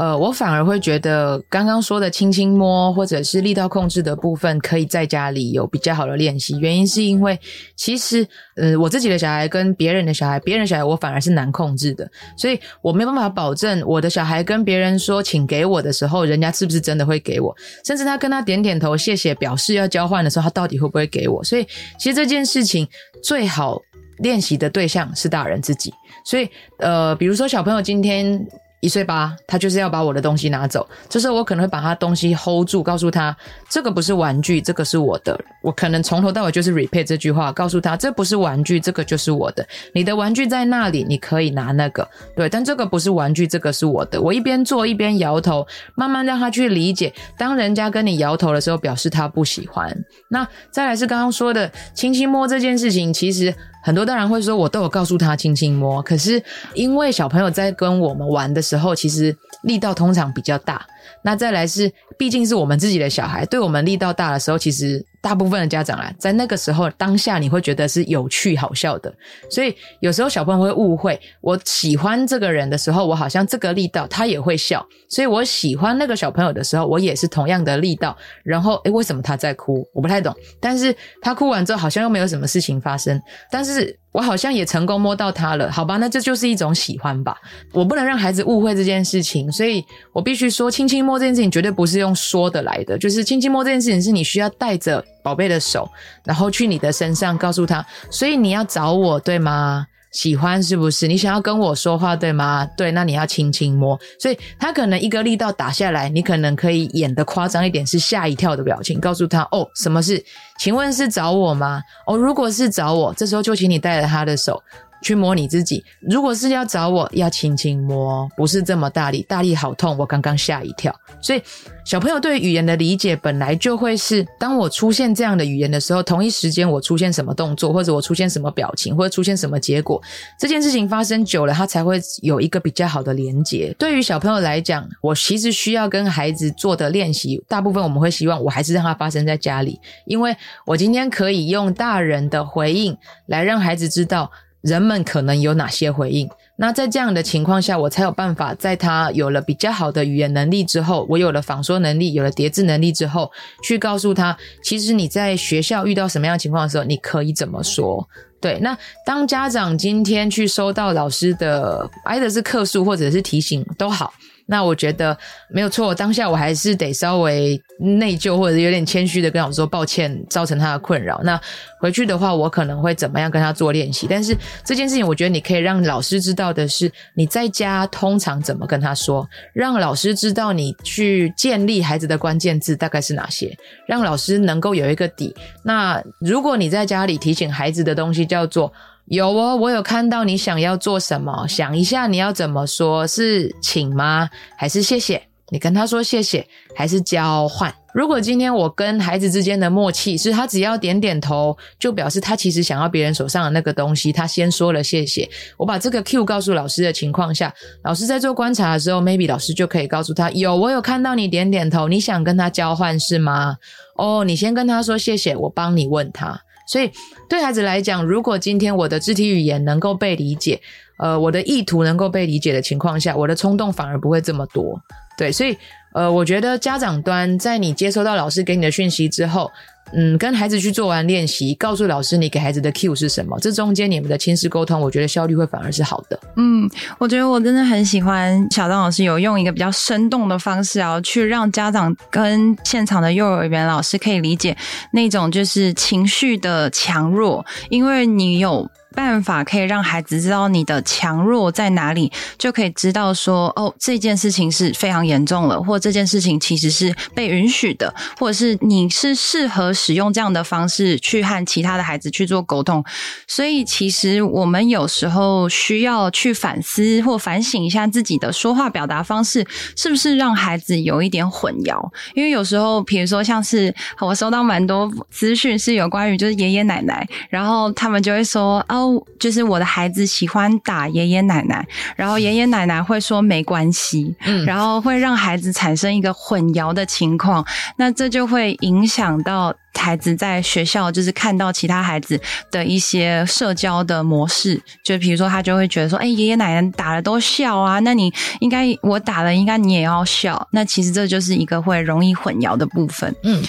[0.00, 6.58] 呃，我反而会觉得刚刚说的轻轻摸或者是力道控制的部分，可以在家里有比较好的练习。
[6.58, 7.38] 原因是因为
[7.76, 21.44] 其实，呃，我自己的小孩跟别人的小孩，别人的小孩我反而是难控制的，所以我没有办法保证我的小孩跟别人说请给我的时候，人家是不是真的会给我，甚至他跟他点点头谢谢表示要交换的时候，他到底会不会给我？
[21.44, 21.66] 所以
[21.98, 22.88] 其实这件事情
[23.22, 23.78] 最好
[24.20, 25.92] 练习的对象是大人自己。
[26.24, 28.42] 所以呃，比如说小朋友今天。
[28.80, 30.88] 一岁八，他就是要把我的东西拿走。
[31.08, 33.36] 这时候我可能会把他东西 hold 住，告诉他
[33.68, 35.38] 这个不是玩具，这个是我的。
[35.62, 39.66] 我可能从头到尾就是 repeat 这句话，告诉他这不是玩具，这个就是我的。
[39.92, 42.08] 你的玩具在那里，你可以拿那个。
[42.34, 44.20] 对，但这个不是玩具，这个是我的。
[44.20, 47.12] 我一边做一边摇头，慢慢让他去理解。
[47.36, 49.94] 当人家跟你摇头的时候，表示他不喜欢。
[50.28, 53.54] 那再来是刚刚说的轻轻摸这件事情，其实。
[53.82, 56.42] 很多大人会说，我都有告诉他轻轻摸，可是
[56.74, 60.86] 因为小朋友在跟我们玩的时候，其实力道通常比较大，
[61.22, 65.04] 那再来是，毕竟是我们自己的小孩，对我们力道大的时候，其实。
[65.22, 69.14] 大部分的家长啊，在那个时候当下，你会觉得是有趣好笑的，
[69.50, 78.16] 所以有时候小朋友会误会，我喜欢这个人的时候，我好像这个力道他也会笑，所以我喜欢那个小朋友的时候，我也是同样的力道。
[78.42, 79.86] 然后，诶，为什么他在哭？
[79.92, 80.34] 我不太懂。
[80.58, 83.20] 但是他哭完之后，好像又没有什么事情发生。
[83.50, 85.96] 但是我好像也成功摸到他了，好吧？
[85.98, 87.36] 那这就是一种喜欢吧。
[87.72, 95.04] 我不能让孩子误会这件事情，所以我必须说，轻轻摸这件事情绝对不是用说的来的，就是轻轻摸这件事情是你需要带着。
[95.22, 95.86] 宝贝的手，
[96.24, 99.86] 然后去你的身上，告诉他，所以你要找我，对吗？
[100.10, 101.06] 喜欢是不是？
[101.06, 102.68] 你想要跟我说话，对吗？
[102.76, 103.98] 对，那你要轻轻摸。
[104.18, 110.22] 所以他可能一个力道打下来，你可能可以演的夸张一点，是吓一跳的表情，告诉他哦，什么事？
[110.58, 111.82] 请问是找我吗？
[112.06, 114.62] 哦，如果是找我，这时候就请你带着他的手。
[115.02, 120.94] 去摸你自己，如果是要找我，要轻轻摸，不是这么大力，大力好痛，我刚刚吓一跳。
[121.20, 121.42] 所以
[121.84, 130.00] 小朋友对语言的理解本来就会是，当我出现这样的语言的时候，同一时间我出现什么动作，或者我出现什么表情，或者出现什么结果，
[130.38, 133.74] 这件事情发生久了，他才会有一个比较好的连结。
[133.78, 140.36] 对于小朋友来讲，我其实需要跟孩子做的练习，大部分我们会希望我还是让他发生在家里，因为
[140.66, 144.30] 我今天可以用大人的回应来让孩子知道。
[144.60, 146.28] 人们可能有哪些回应？
[146.56, 153.30] 那在这样的情况下，我才有办法在他有了比较好的语言能力之后，我有了仿说能力，有了叠字能力之后，
[153.62, 158.06] 去告诉他，其实你在学校遇到什么样情况的时候，你可以怎么说？
[158.40, 164.12] 对，那当家长今天去收到老师的，挨的是客诉或者是提醒都好。
[164.50, 165.16] 那我觉得
[165.48, 171.20] 没有错，当下我还是得稍微内疚，或者有点谦虚的跟老师说抱歉，造成他的困扰。
[171.22, 171.40] 那
[171.78, 174.08] 回去的话，我可能会怎么样跟他做练习？
[174.10, 185.32] 但是这件事情，我觉得你可以让老师知道的是，你在家通常怎么跟他说，让老师知道你去建立孩子的关键字大概是哪些，让老师能够有一个底。
[185.62, 188.72] 那如果你在家里提醒孩子的东西叫做。
[189.10, 194.30] 有哦，我有看到你想要做什么，想一下你要怎么说，是请吗？
[194.56, 195.20] 还是谢谢？
[195.48, 196.46] 你跟他说谢谢，
[196.76, 197.74] 还是交换？
[197.92, 205.28] 如果今天我跟孩子之间的默契是他只要点点头，就表示他其实想要别人手上的那个东西，他先说了谢谢。
[205.56, 213.56] 我把这个 Q 告诉老师的情况下，老师在做观察的时候，maybe 老师就可以告诉他：有，我有看到你点点头，你想跟他交换是吗？
[213.96, 216.42] 哦，你先跟他说谢谢，我帮你问他。
[216.70, 216.88] 所以，
[217.28, 220.60] 对孩子来讲，如果今天我的肢体语言能够被理解，
[220.98, 224.80] 呃，我的意图能够被理解的情况下，我的冲动反而不会这么多。
[225.18, 225.56] 对，所以，
[225.94, 229.50] 呃，我觉得家长端在你接收到老师给你的讯息之后，
[229.92, 236.18] 嗯，跟孩子去做完练习，告诉老师你给孩子的 Q 是什么，这中间你们的亲子沟通，我觉得效率会反而是好的。
[236.36, 244.56] 嗯，我觉得我真的很喜欢小张老师有用一个比较生动的方式啊，去让家长跟现场的幼儿园老师可以理解
[244.92, 248.70] 那种就是情绪的强弱，因为你有。
[248.94, 262.84] 办法可以让孩子知道你的强弱在哪里，就可以知道说哦，这件事情是非常严重了，或这件事情其实是被允许的，或者是你是适合使用这样的方式去和其他的孩子去做沟通。
[263.28, 271.80] 所以，其实我们有时候需要去反思或反省一下自己的说话表达方式是不是让孩子有一点混淆。
[272.14, 278.79] 因为有时候，比如说像是我收到蛮多资讯是有关于就是爷爷奶奶，然后他们就会说哦。
[279.18, 281.66] 就是我的孩子喜欢打爷爷奶奶，
[281.96, 287.44] 然后爷爷奶奶会说没关系，嗯，然后会让孩子产生一个混淆的情况，
[287.76, 303.42] 那这就会影响到孩子在学校，就是看到其他孩子的一些社交的模式，就比如说他就会觉得说，哎，爷爷奶奶打了都笑啊，那你应该我打了应该你也要笑，那其实这就是一个会容易混淆的部分，嗯。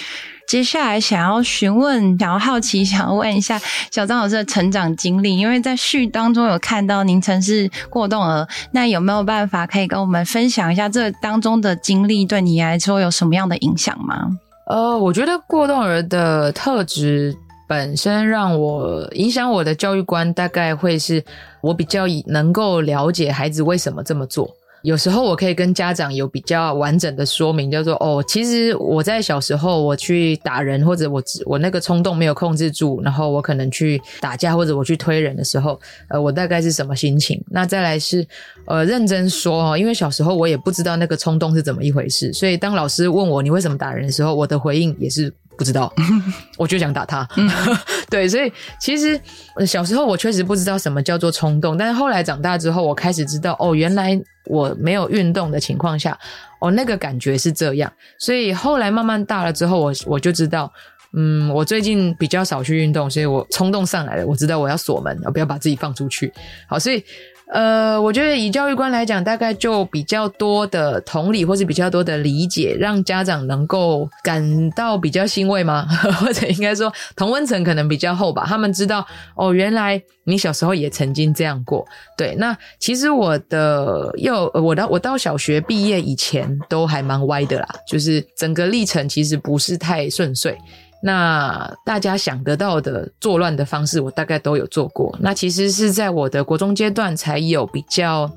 [0.51, 3.57] 接下来想要询问，想要好奇，想要问一下
[3.89, 14.27] 小张老师的成长经历，因为在序当中有看到您曾是过动儿，那有没有办法可以跟我们分享一下这当中的经历对你来说有什么样的影响吗？
[14.67, 17.33] 呃，我觉得过动儿的特质
[17.69, 21.23] 本身让我影响我的教育观，大概会是
[21.61, 24.53] 我比较能够了解孩子为什么这么做。
[24.83, 37.39] 有时候我可以跟家长有比较完整的说明，叫做哦，其实我在小时候我去打人，或者我我那个冲动没有控制住，然后我可能去打架，或者我去推人的时候，呃，我大概是什么心情？
[37.49, 38.25] 那再来是
[38.65, 45.93] 呃认真说哦，因为小时候我也不知道那个冲动是怎么一回事，所以当老师问我你为什么打人的时候，我的回应也是不知道，
[46.57, 47.27] 我就想打他。
[48.09, 49.19] 对，所以其实
[49.65, 54.19] 小时候我确实不知道什么叫做冲动，但是后来长大之后，我开始知道哦，原来。
[54.45, 56.17] 我没有运动的情况下，
[56.59, 57.91] 哦，那个感觉是这样。
[58.17, 60.71] 所以后来慢慢大了之后，我我就知道，
[61.13, 66.31] 嗯，我最近比较少去运动，所以我冲动上来了，我知道我要锁门，我不要把自己放出去。
[66.67, 67.03] 好，所以。
[67.52, 75.86] 呃，我觉得以教育观来讲，大概就比较多的同理，或是比较多的理解，让家长能够感到比较欣慰吗？
[76.22, 78.45] 或者应该说同温层可能比较厚吧。
[78.47, 81.86] 他们知道哦，原来你小时候也曾经这样过。
[82.18, 90.58] 对，那其实我的幼，我到我到小学毕业以前都还蛮歪的啦，就是整个历程其实不是太顺遂。
[91.04, 95.18] 那大家想得到的作乱的方式，我大概都有做过。
[95.20, 98.32] 那其实是在我的国中阶段才有比较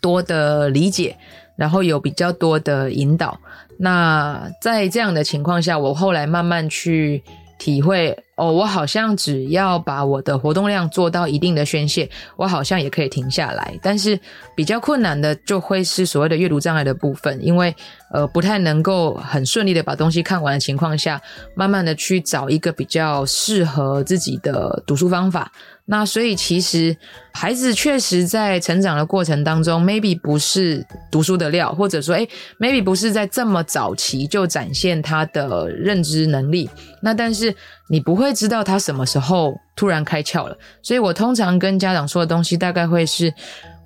[0.00, 1.16] 多的理解，
[1.56, 3.38] 然后有比较多的引导。
[3.78, 7.22] 那在这样的情况下，我后来慢慢去
[7.58, 8.16] 体会。
[8.36, 13.74] 哦，我好像只要把我的活动量做到一定的宣泄，我好像也可以停下来。
[13.82, 14.20] 但是
[14.54, 17.74] 比较困难的就会是所谓的阅读障碍的部分，因为
[18.12, 21.18] 呃不太能够很顺利的把东西看完的情况下，
[21.54, 25.50] 慢慢的去找一个比较适合自己的读书方法。
[25.86, 26.96] 那所以其实
[27.32, 32.28] 孩子确实在成长的过程当中，maybe 不是读书的料，或者说诶
[32.58, 36.68] maybe 不是在这么早期就展现他的认知能力。
[37.00, 37.54] 那但是
[37.88, 43.32] 你不会知道他什么时候突然开窍了，所以我通常跟家长说的东西大概会是。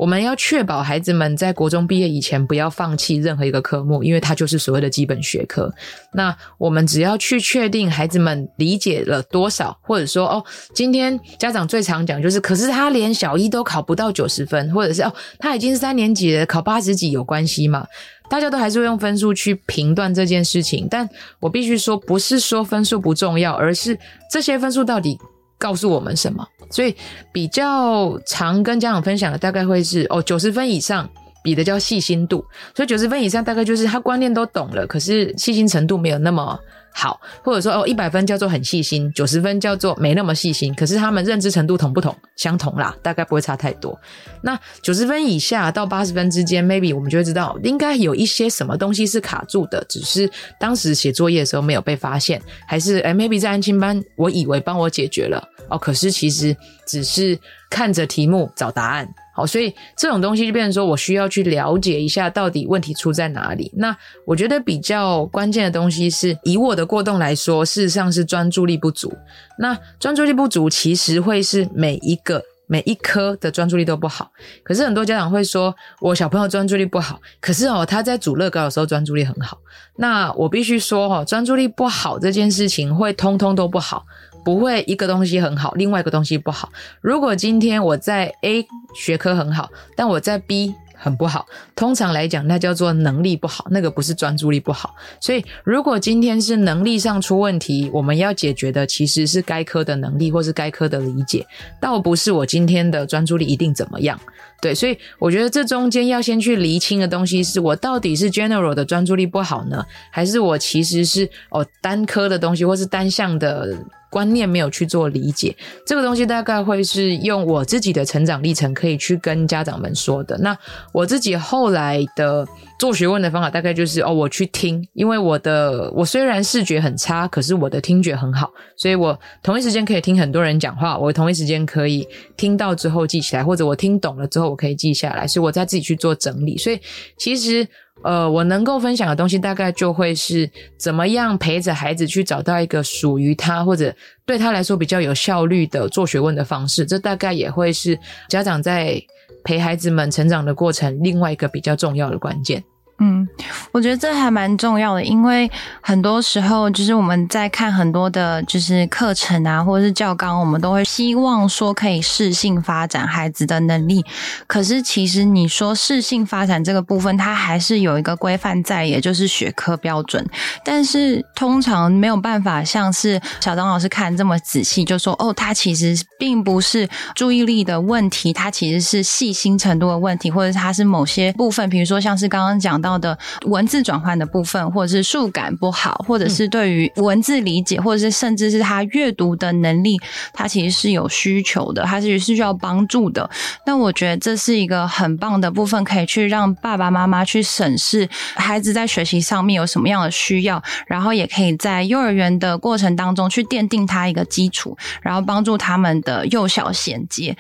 [0.00, 5.70] 我们要确保孩子们在国中毕业以前不要放弃任何一个科目，因为它就是所谓的基本学科。
[6.14, 10.42] 那我们只要去确定孩子们理解了多少，或者说哦，
[10.74, 17.86] 今天家长最常讲就是，可是他连小一都考不到九十分，或者是哦，他已经三年级了，考八十几有关系吗？
[18.30, 21.06] 大家都还是会用分数去评断这件事情，但
[21.40, 23.98] 我必须说，不是说分数不重要，而是
[24.30, 25.18] 这些分数到底
[25.60, 26.44] 告诉我们什么？
[26.70, 26.96] 所以
[27.30, 31.08] 比较常跟家长分享的大概会是哦，九十分以上
[31.44, 32.44] 比的叫细心度，
[32.74, 36.58] 所以九十分以上大概就是他观念都懂了，可是细心程度没有那么。
[36.92, 40.74] 好，或者说哦，一百分叫做很细心，九十分叫做没那么细心。
[40.74, 42.14] 可是他们认知程度同不同？
[42.36, 43.98] 相同啦，大概不会差太多。
[44.42, 57.38] 那九十分以下到八十分之间，maybe 我们就会知道应该有一些什么东西是卡住的，只是当时写作业的时候没有被发现，还是诶 maybe 在安亲班，我以为帮我解决了哦，可是其实只是
[57.70, 59.08] 看着题目找答案。
[59.40, 63.72] 好，所以这种东西就变成说我需要去了解一下到底问题出在哪里。
[63.74, 69.10] 那我觉得比较关键的东西是，以我的过动来说，事实上是专注力不足。
[69.58, 74.30] 那专注力不足其实会是每一个每一科的专注力都不好。
[74.62, 79.58] 可是很多家长会说，我小朋友专注力不好，可是哦他在组乐高的时候专注力很好。
[79.96, 84.04] 那我必须说哦，专注力不好这件事情会通通都不好。
[84.44, 86.70] 不会一个东西很好，另外一个东西不好。
[87.00, 94.94] 如果今天我在 A 学科很好，但我在 B 很不好，通常来讲，那叫做能力不好，那个不是专注力不好。
[95.18, 101.46] 所以，如果今天是能力上出问题，我们要解决的其实是该科的能力或是该科的理解，
[101.80, 104.20] 倒不是我今天的专注力一定怎么样。
[104.60, 113.76] 对，所以我觉得这中间要先去厘清的东西是我到底是 general 的专注力不好呢，还是我其实是哦单科的东西或是单项的。
[114.10, 115.56] 观念没有去做理解，
[115.86, 120.36] 这个东西大概会是用我自己的成长历程可以去跟家长们说的。
[120.38, 120.58] 那
[120.92, 122.44] 我自己后来的
[122.76, 132.04] 做学问的方法，大概就是哦，我去听，因为我的我虽然视觉很差，可是我的听觉很好，所以我同一时间可以听很多人讲话，我同一时间可以
[132.36, 136.58] 听到之后记起来，或者我听懂了之后我可以记下来，是我在自己去做整理。
[136.58, 136.78] 所以
[137.16, 137.66] 其实。
[138.02, 143.94] 呃，我能够分享的东西大概就会是怎么样陪着孩子去找到一个属于他或者
[144.24, 148.98] 对他来说比较有效率的做学问的方式，这大概也会是家长在
[149.44, 152.64] 陪孩子们成长的过程另外一个比较重要的关键。
[153.02, 153.26] 嗯，
[153.72, 164.04] 我觉得这还蛮重要的，因为很多时候就是我们在看很多的，就是课程啊，或者是教纲，我们都会希望说可以适性发展孩子的能力。
[164.46, 170.22] 可是其实你说适性发展这个部分，它还是有一个规范在，也就是学科标准。
[170.62, 182.89] 但是通常没有办法像是小张老师看这么仔细，就说哦，他其实并不是注意力的问题，他其实是细心程度的问题，或者他是某些部分，比如说像是刚刚讲到。
[182.98, 189.98] 的文字转换的部分，或者是数感不好，或者是对于文字理解，或者是甚至是他阅读的能力，
[190.32, 193.28] 他其实是有需求的，他其实是需要帮助的。
[193.66, 207.36] 那我觉得这是一个很棒的部分，可以去让爸爸妈妈去审视孩子在学习上面有什么样的需要，然后也可以在幼儿园的过程当中去奠定他一个基础，然后帮助他们的幼小衔接。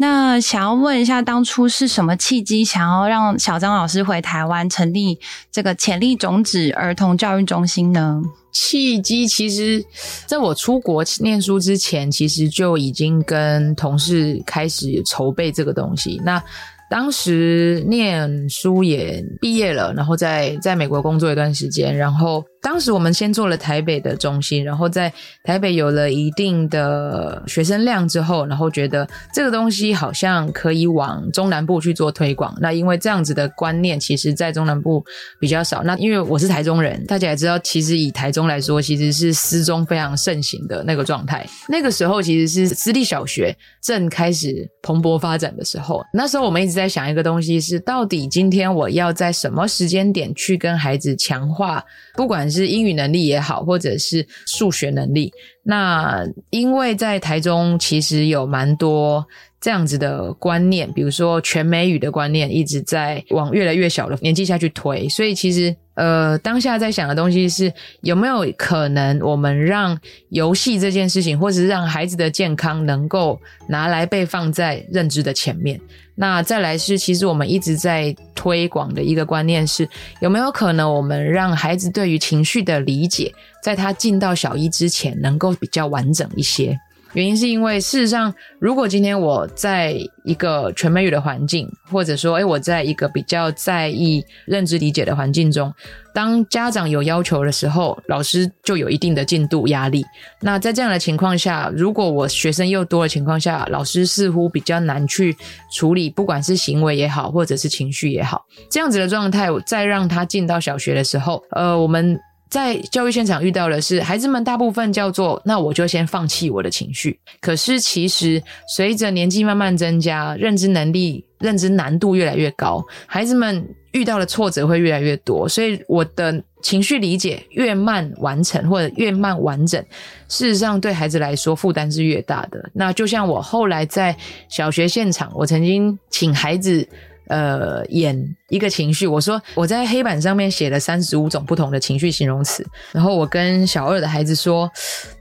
[0.00, 5.18] 那想要问一下，当初是什么契机，想要让小张老师回台湾成立
[5.50, 8.22] 这个潜力种子儿童教育中心呢？
[8.52, 9.84] 契机其实，
[10.26, 16.20] 在我出国念书之前，其实就已经跟同事开始筹备这个东西。
[16.24, 16.40] 那
[16.88, 22.44] 当时念书也毕业了，然后在在美国工作一段时间，然后。
[22.60, 25.12] 当时我们先做了台北的中心，然后在
[25.44, 32.56] 台北有了一定的学生量之后，然后觉得这个东西好像可以往中南部去做推广。
[32.60, 35.04] 那因为这样子的观念，其实在中南部
[35.40, 35.82] 比较少。
[35.84, 41.46] 那因为我是台中人，大家也知道，其实以台中来说，其实是私中非常盛行的那个状态。
[41.68, 46.02] 那个时候其实是私立小学正开始蓬勃发展的时候。
[46.12, 51.84] 那时候我们一直在想一个东西是，到底今天我要在什么时间点去跟孩子强化，
[52.14, 55.32] 不管是英语能力也好，或者是数学能力，
[55.62, 59.26] 那因为在台中其实有蛮多
[59.60, 67.72] 这样子的观念，比如说全美语的观念一直在往越来越小的年纪下去推，所以其实呃当下在想的东西是
[68.02, 69.98] 有没有可能我们让
[70.30, 75.80] 游戏这件事情，或者是让孩子的健康能够拿来被放在认知的前面。
[76.20, 79.88] 那再来是，其实我们一直在推广的一个观念是，
[80.20, 86.76] 有没有可能我们让孩子对于情绪的理解，在他进到小一之前，能够比较完整一些？
[87.14, 95.72] 原因是因为，事实上，如果今天我在一个全美语的环境，或者说，诶，我在一个比较在意认知理解的环境中，
[96.12, 100.04] 当家长有要求的时候，老师就有一定的进度压力。
[100.40, 105.34] 那在这样的情况下，如果我学生又多的情况下，老师似乎比较难去
[105.72, 112.20] 处理，不管是行为也好，或者是情绪也好，这样子的状态，再让他进到小学的时候，呃，我们。
[112.50, 117.18] 在教育现场遇到的是，孩子们大部分叫做“那我就先放弃我的情绪”。
[117.40, 118.42] 可是其实
[118.74, 129.82] 随着年纪慢慢增加，认知能力、认知难度越来越高，孩子们遇到的挫折会越来越多，所以我的情绪理解越慢完成或者越慢完整，
[130.28, 132.70] 事实上对孩子来说负担是越大的。
[132.72, 134.16] 那就像我后来在
[134.48, 136.88] 小学现场，我曾经请孩子。
[137.28, 139.06] 呃，演一个情绪。
[139.06, 144.70] 我说我在黑板上面写了三十五种不同的情绪形容词，然后我跟小二的孩子说，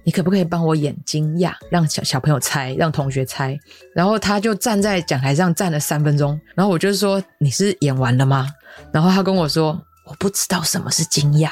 [0.04, 3.58] 你可不可以帮我演惊讶，让小小朋友猜，让同学猜。
[3.94, 8.48] 然后他就站在讲台上站了三分钟，然后我就说，你是演完了吗？
[8.92, 11.50] 然后他跟我说，我不知道什么是惊讶。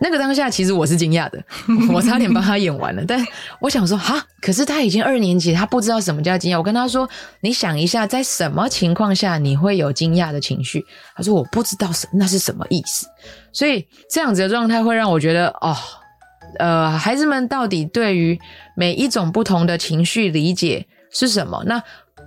[0.00, 1.42] 那个当下，其实我是惊讶的，
[1.92, 3.04] 我差点帮他演完了。
[3.06, 3.24] 但
[3.60, 6.58] 我想说，哈，可是他已经二年级，他不知道什么叫惊讶。
[6.58, 7.08] 我跟他说，
[7.40, 10.84] 你想一下，在什么情况下你会有惊讶的情绪？
[11.14, 13.06] 他说，我不知道什那是什么意思。
[13.52, 15.76] 所以这样子的状态会让我觉得，哦，
[16.58, 18.38] 呃，孩子们到底对于
[18.76, 21.62] 每一种不同的情绪理解是什么？
[21.66, 21.82] 那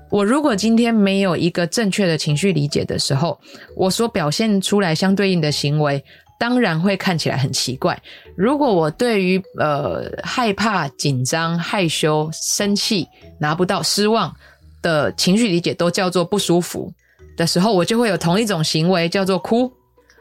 [0.10, 3.40] 我如果今天没有一个正确的情绪理解的时候，
[3.76, 6.04] 我所表现出来相对应的行为。
[6.40, 8.00] 当然会看起来很奇怪。
[8.36, 13.08] 如果我对于呃害怕、紧张、害羞、生气、
[13.40, 14.34] 拿不到、失望
[14.82, 16.94] 的情绪理解都叫做不舒服
[17.36, 19.72] 的时候，我就会有同一种行为叫做哭，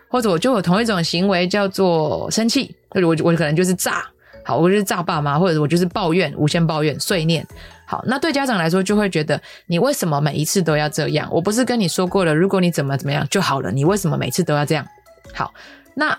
[0.09, 2.75] 或者我就有同一种行为叫做生气。
[2.89, 4.07] 或者我我可能就是炸，
[4.43, 7.47] 好，我就是炸爸妈，或者我就是抱怨、无限抱怨、碎念。
[7.85, 11.29] 好，那对家长来说就会觉得你为什么每一次都要这样？
[11.31, 14.87] 我不是跟你说过了，如果你怎么怎么样就好了，你为什么每次都要这样？
[15.35, 15.53] 好。
[15.99, 16.17] 那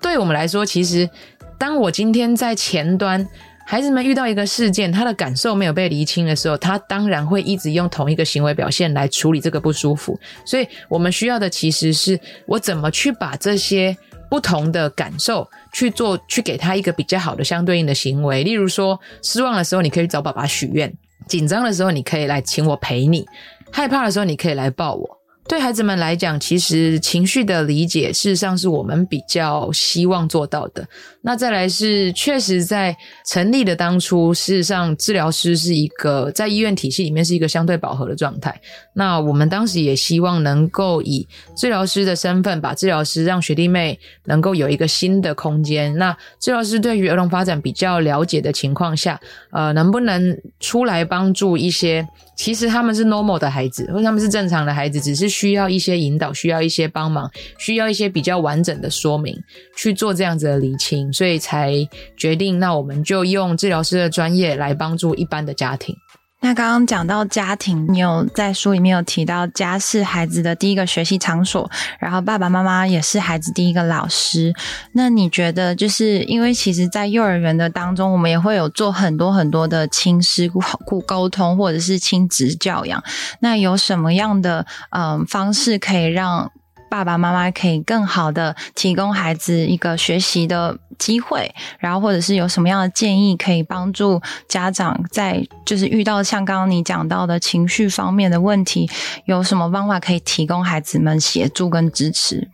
[0.00, 1.10] 对我们来说，其实
[1.58, 3.26] 当我今天在前端，
[3.66, 10.18] 孩子们遇到一个事件，他的感受没有被厘清的时候，他当然会一直用同一个行为表现来处理这个不舒服。
[10.44, 13.96] 所以我们需要的其实是我怎么去把这些
[14.30, 18.44] 不同的感受去做，去给他一个比较好的相对应的行为。
[18.44, 20.92] 例如说，失望的时候你可以找爸爸许愿，
[21.26, 23.26] 紧张的时候你可以来请我陪你，
[23.72, 25.13] 害怕的时候你可以来抱我。
[25.46, 30.88] 对孩子们来讲，其实情绪的理解，事实上是我们比较希望做到的。
[31.26, 32.94] 那再来是，确实在
[33.26, 38.60] 成立的当初，事实上治疗师是一个在医院体系里面是一个相对饱和的状态。
[38.92, 45.96] 那我们当时也希望能够以治疗师的身份，把治疗师让学弟妹能够有一个新的空间。
[45.96, 49.18] 那治疗师对于儿童发展比较了解的情况下，
[49.50, 52.06] 呃，能不能出来帮助一些？
[52.36, 59.34] 其实他们是 normal 的孩子，或者他们是正常的孩子，只是需要一些引导，需要一些帮忙，需要一些比较完整的说明，
[59.76, 61.72] 去做这样子的厘清，所以才
[62.18, 65.96] 决定，那我们就用治疗师的专业来帮助一般的家庭。
[66.40, 74.52] 那刚刚讲到家庭，你有在书里面有提到家是孩子的第一个学习场所，然后爸爸妈妈也是孩子第一个老师。
[74.92, 80.46] 那你觉得，就是因为其实，在幼儿园的当中，我们也会有做很多很多的亲师
[80.84, 83.02] 故沟通，或者是亲职教养。
[83.40, 86.52] 那有什么样的嗯方式可以让
[86.88, 98.88] 爸爸妈妈可以更好的提供孩子一个学习的机会，然后或者是有什么样的建议可以帮助家长在就是遇到像刚刚你讲到的情绪方面的问题，
[99.24, 102.48] 有什么方法可以提供孩子们协助跟支持？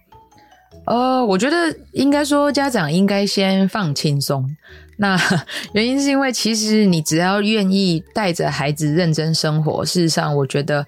[0.87, 4.57] 呃，我觉得应该说家长应该先放轻松。
[4.97, 5.19] 那
[5.73, 10.87] 原因是因为其实你只要愿意带着孩子认真生活，事实上我觉得。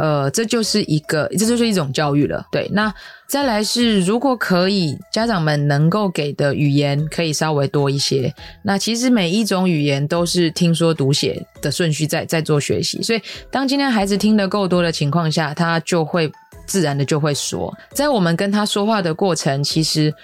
[0.00, 2.46] 呃，这就是一个，这就是一种教育了。
[2.50, 2.92] 对，那
[3.26, 8.34] 再来是，如果可以，家长们能够给的语言可以稍微多一些。
[8.62, 13.20] 那其实每一种语言都是听说读写的顺序在在做学习，所以
[13.50, 16.32] 当今天孩子听得够多的情况下，他就会
[16.64, 17.76] 自然的就会说。
[17.92, 20.14] 在我们跟他说话的过程，其实。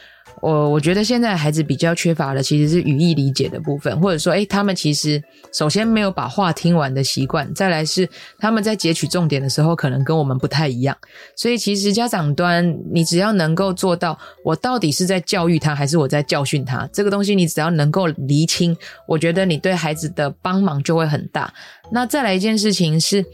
[0.43, 5.23] 我我觉得现在孩子比较缺乏的其实是语义理解的部分，或者说，诶，他们其实
[5.53, 8.09] 首先没有把话听完的习惯，再来是
[8.39, 10.97] 他们在截取重点的时候，可能跟我们不太一样。
[11.35, 18.77] 所以，其实家长端，你只要能够做到，我到底是在教育他，还是我在教训他，这个东西你只要能够厘清，
[19.09, 21.53] 我觉得你对孩子的帮忙就会很大。
[21.91, 23.25] 那再来一件事情是。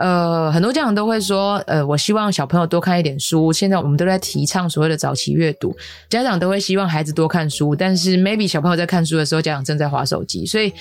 [0.00, 3.52] 呃，很多家长都会说，呃，我希望小朋友多看一点书。
[3.52, 5.76] 现在我们都在提倡所谓的早期阅读，
[6.08, 10.72] 家长都会希望孩子多看书，但是 maybe 小朋友在看书的时候，家长正在划手机，所以。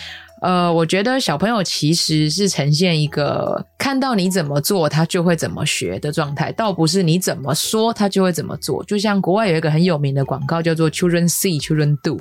[0.41, 8.83] 呃，我觉得小朋友其实是呈现一个看到你怎么做，他就会怎么学的状态，倒不是你怎么说，他就会怎么做。
[8.85, 12.17] 就像国外有一个很有名的广告叫做 “Children see, Children do”，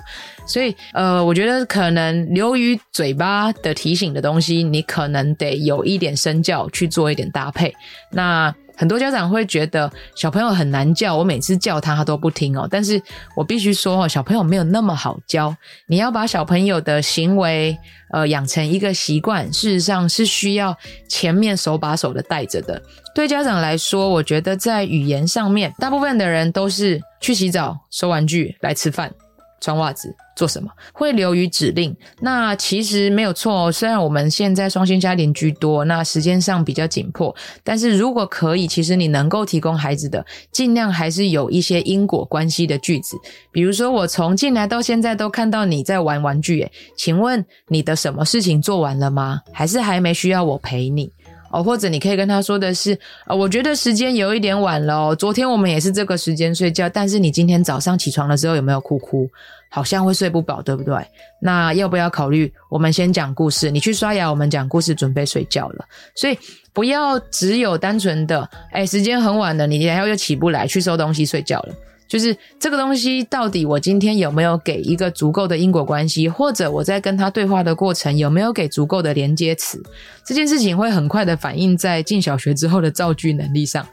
[0.46, 7.74] 所以呃，我觉得可能流于嘴巴的提醒的东西，你可能得有一点身教去做一点搭配。
[8.10, 8.54] 那。
[8.78, 12.68] 很多家长会觉得小朋友很难教，我每次叫他他都不听哦。
[12.70, 13.02] 但是
[13.34, 15.54] 我必须说哦，小朋友没有那么好教。
[15.88, 17.76] 你要把小朋友的行为
[18.12, 20.76] 呃养成一个习惯，事实上是需要
[21.08, 22.80] 前面手把手的带着的。
[23.16, 29.12] 对家长来说，我觉得在语言上面，大部分的人都是去洗澡、收玩具、来吃饭。
[29.60, 30.70] 穿袜子做什么？
[30.92, 31.94] 会流于指令。
[32.20, 33.72] 那其实没有错哦。
[33.72, 37.34] 虽然我们现在双薪家庭居多，那时间上比较紧迫，
[37.64, 43.16] 但是如果可以，其实你能够提供孩子的，尽量还是有一些因果关系的句子。
[43.50, 49.40] 比如说，我从进来到现在都看到你在玩玩具，诶，请问你的什么事情做完了吗？
[49.52, 51.12] 还是还没需要我陪你？
[51.50, 55.14] 哦，或者你可以跟他说的是，呃，我觉得时间有一点晚了哦。
[55.14, 59.28] 昨天我们也是这个时间睡觉，但是你今天早上起床的时候有没有哭哭？
[59.70, 60.94] 好像会睡不饱，对不对？
[61.42, 63.70] 那要不要考虑我们先讲故事？
[63.70, 65.84] 你去刷牙，我们讲故事，准备睡觉了。
[66.14, 66.38] 所以
[66.72, 71.74] 不要只有单纯的，哎，时间很晚了，你然后又起不来，去收东西睡觉了。
[72.08, 79.82] 就是这个东西到底我今天有没有给一个足够的因果关系，或者我在跟他对话的过程有没有给足够的连接词？
[80.24, 83.86] 这件事情会很快的反映在进小学之后的造句能力上。